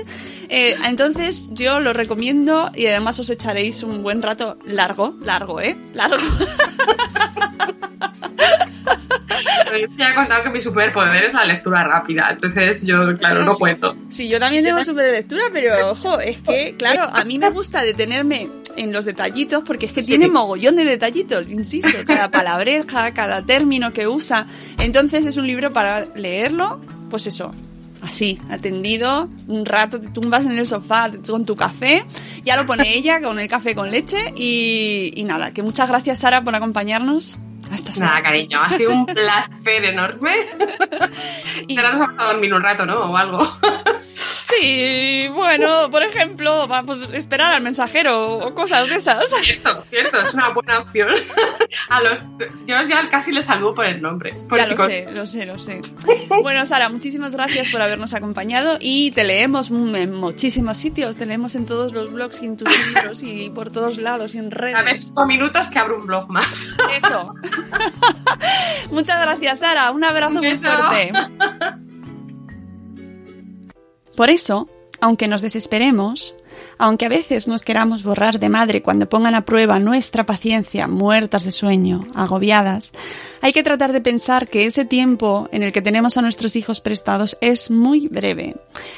[0.49, 5.77] Eh, entonces, yo lo recomiendo y además os echaréis un buen rato largo, largo, ¿eh?
[5.95, 6.23] Largo.
[9.73, 13.55] Yo ya he contado que mi superpoder es la lectura rápida, entonces yo, claro, no
[13.55, 13.97] cuento.
[14.11, 17.81] Sí, yo también tengo súper lectura, pero ojo, es que, claro, a mí me gusta
[17.81, 23.43] detenerme en los detallitos porque es que tiene mogollón de detallitos, insisto, cada palabreja, cada
[23.43, 24.47] término que usa.
[24.79, 27.53] Entonces es un libro para leerlo, pues eso,
[28.03, 32.05] así, atendido, un rato te tumbas en el sofá con tu café,
[32.45, 36.21] ya lo pone ella con el café con leche y, y nada, que muchas gracias
[36.21, 37.39] Sara por acompañarnos.
[37.99, 40.47] Nada, cariño, ha sido un placer enorme.
[41.69, 42.95] Y- ahora nos vamos a dormir un rato, ¿no?
[43.11, 43.41] O algo.
[43.97, 49.25] Sí, bueno, por ejemplo, vamos a esperar al mensajero o cosas de esas.
[49.43, 51.09] Cierto, cierto, es una buena opción.
[51.89, 52.19] A los,
[52.67, 54.31] yo ya casi les saludo por el nombre.
[54.49, 55.81] por Ya el lo sé, lo sé, lo sé.
[56.43, 61.55] Bueno, Sara, muchísimas gracias por habernos acompañado y te leemos en muchísimos sitios, te leemos
[61.55, 64.59] en todos los blogs y en tus libros y por todos lados y en A
[64.59, 65.05] ver, redes.
[65.07, 66.75] cinco minutos que abro un blog más.
[66.95, 67.35] Eso.
[68.91, 69.91] Muchas gracias, Sara.
[69.91, 71.13] Un abrazo muy fuerte.
[74.17, 74.69] Por eso,
[75.01, 76.37] aunque nos desesperemos,
[76.79, 81.45] aunque a veces nos queramos borrar de madre cuando pongan a prueba nuestra paciencia, muertas
[81.45, 82.93] de sueño, agobiadas,
[83.41, 86.81] hay que tratar de pensar que ese tiempo en el que tenemos a nuestros hijos
[86.81, 88.57] prestados es muy breve.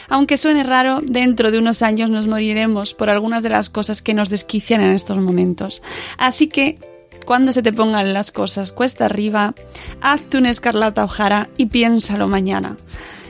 [0.09, 4.15] Aunque suene raro, dentro de unos años nos moriremos por algunas de las cosas que
[4.15, 5.83] nos desquician en estos momentos.
[6.19, 6.94] Así que
[7.25, 9.55] cuando se te pongan las cosas cuesta arriba,
[10.01, 12.77] hazte un escarlata ojara y piénsalo mañana.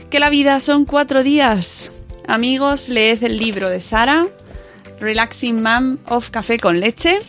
[0.09, 1.91] Que la vida son cuatro días.
[2.27, 4.25] Amigos, leed el libro de Sara,
[4.99, 7.19] Relaxing Mom of Café con Leche.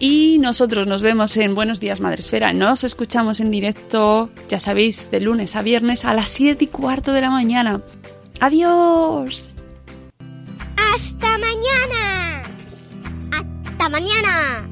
[0.00, 2.52] Y nosotros nos vemos en Buenos Días Madresfera.
[2.52, 7.12] Nos escuchamos en directo, ya sabéis, de lunes a viernes a las 7 y cuarto
[7.12, 7.80] de la mañana.
[8.40, 9.54] ¡Adiós!
[10.76, 12.42] ¡Hasta mañana!
[13.30, 14.71] ¡Hasta mañana!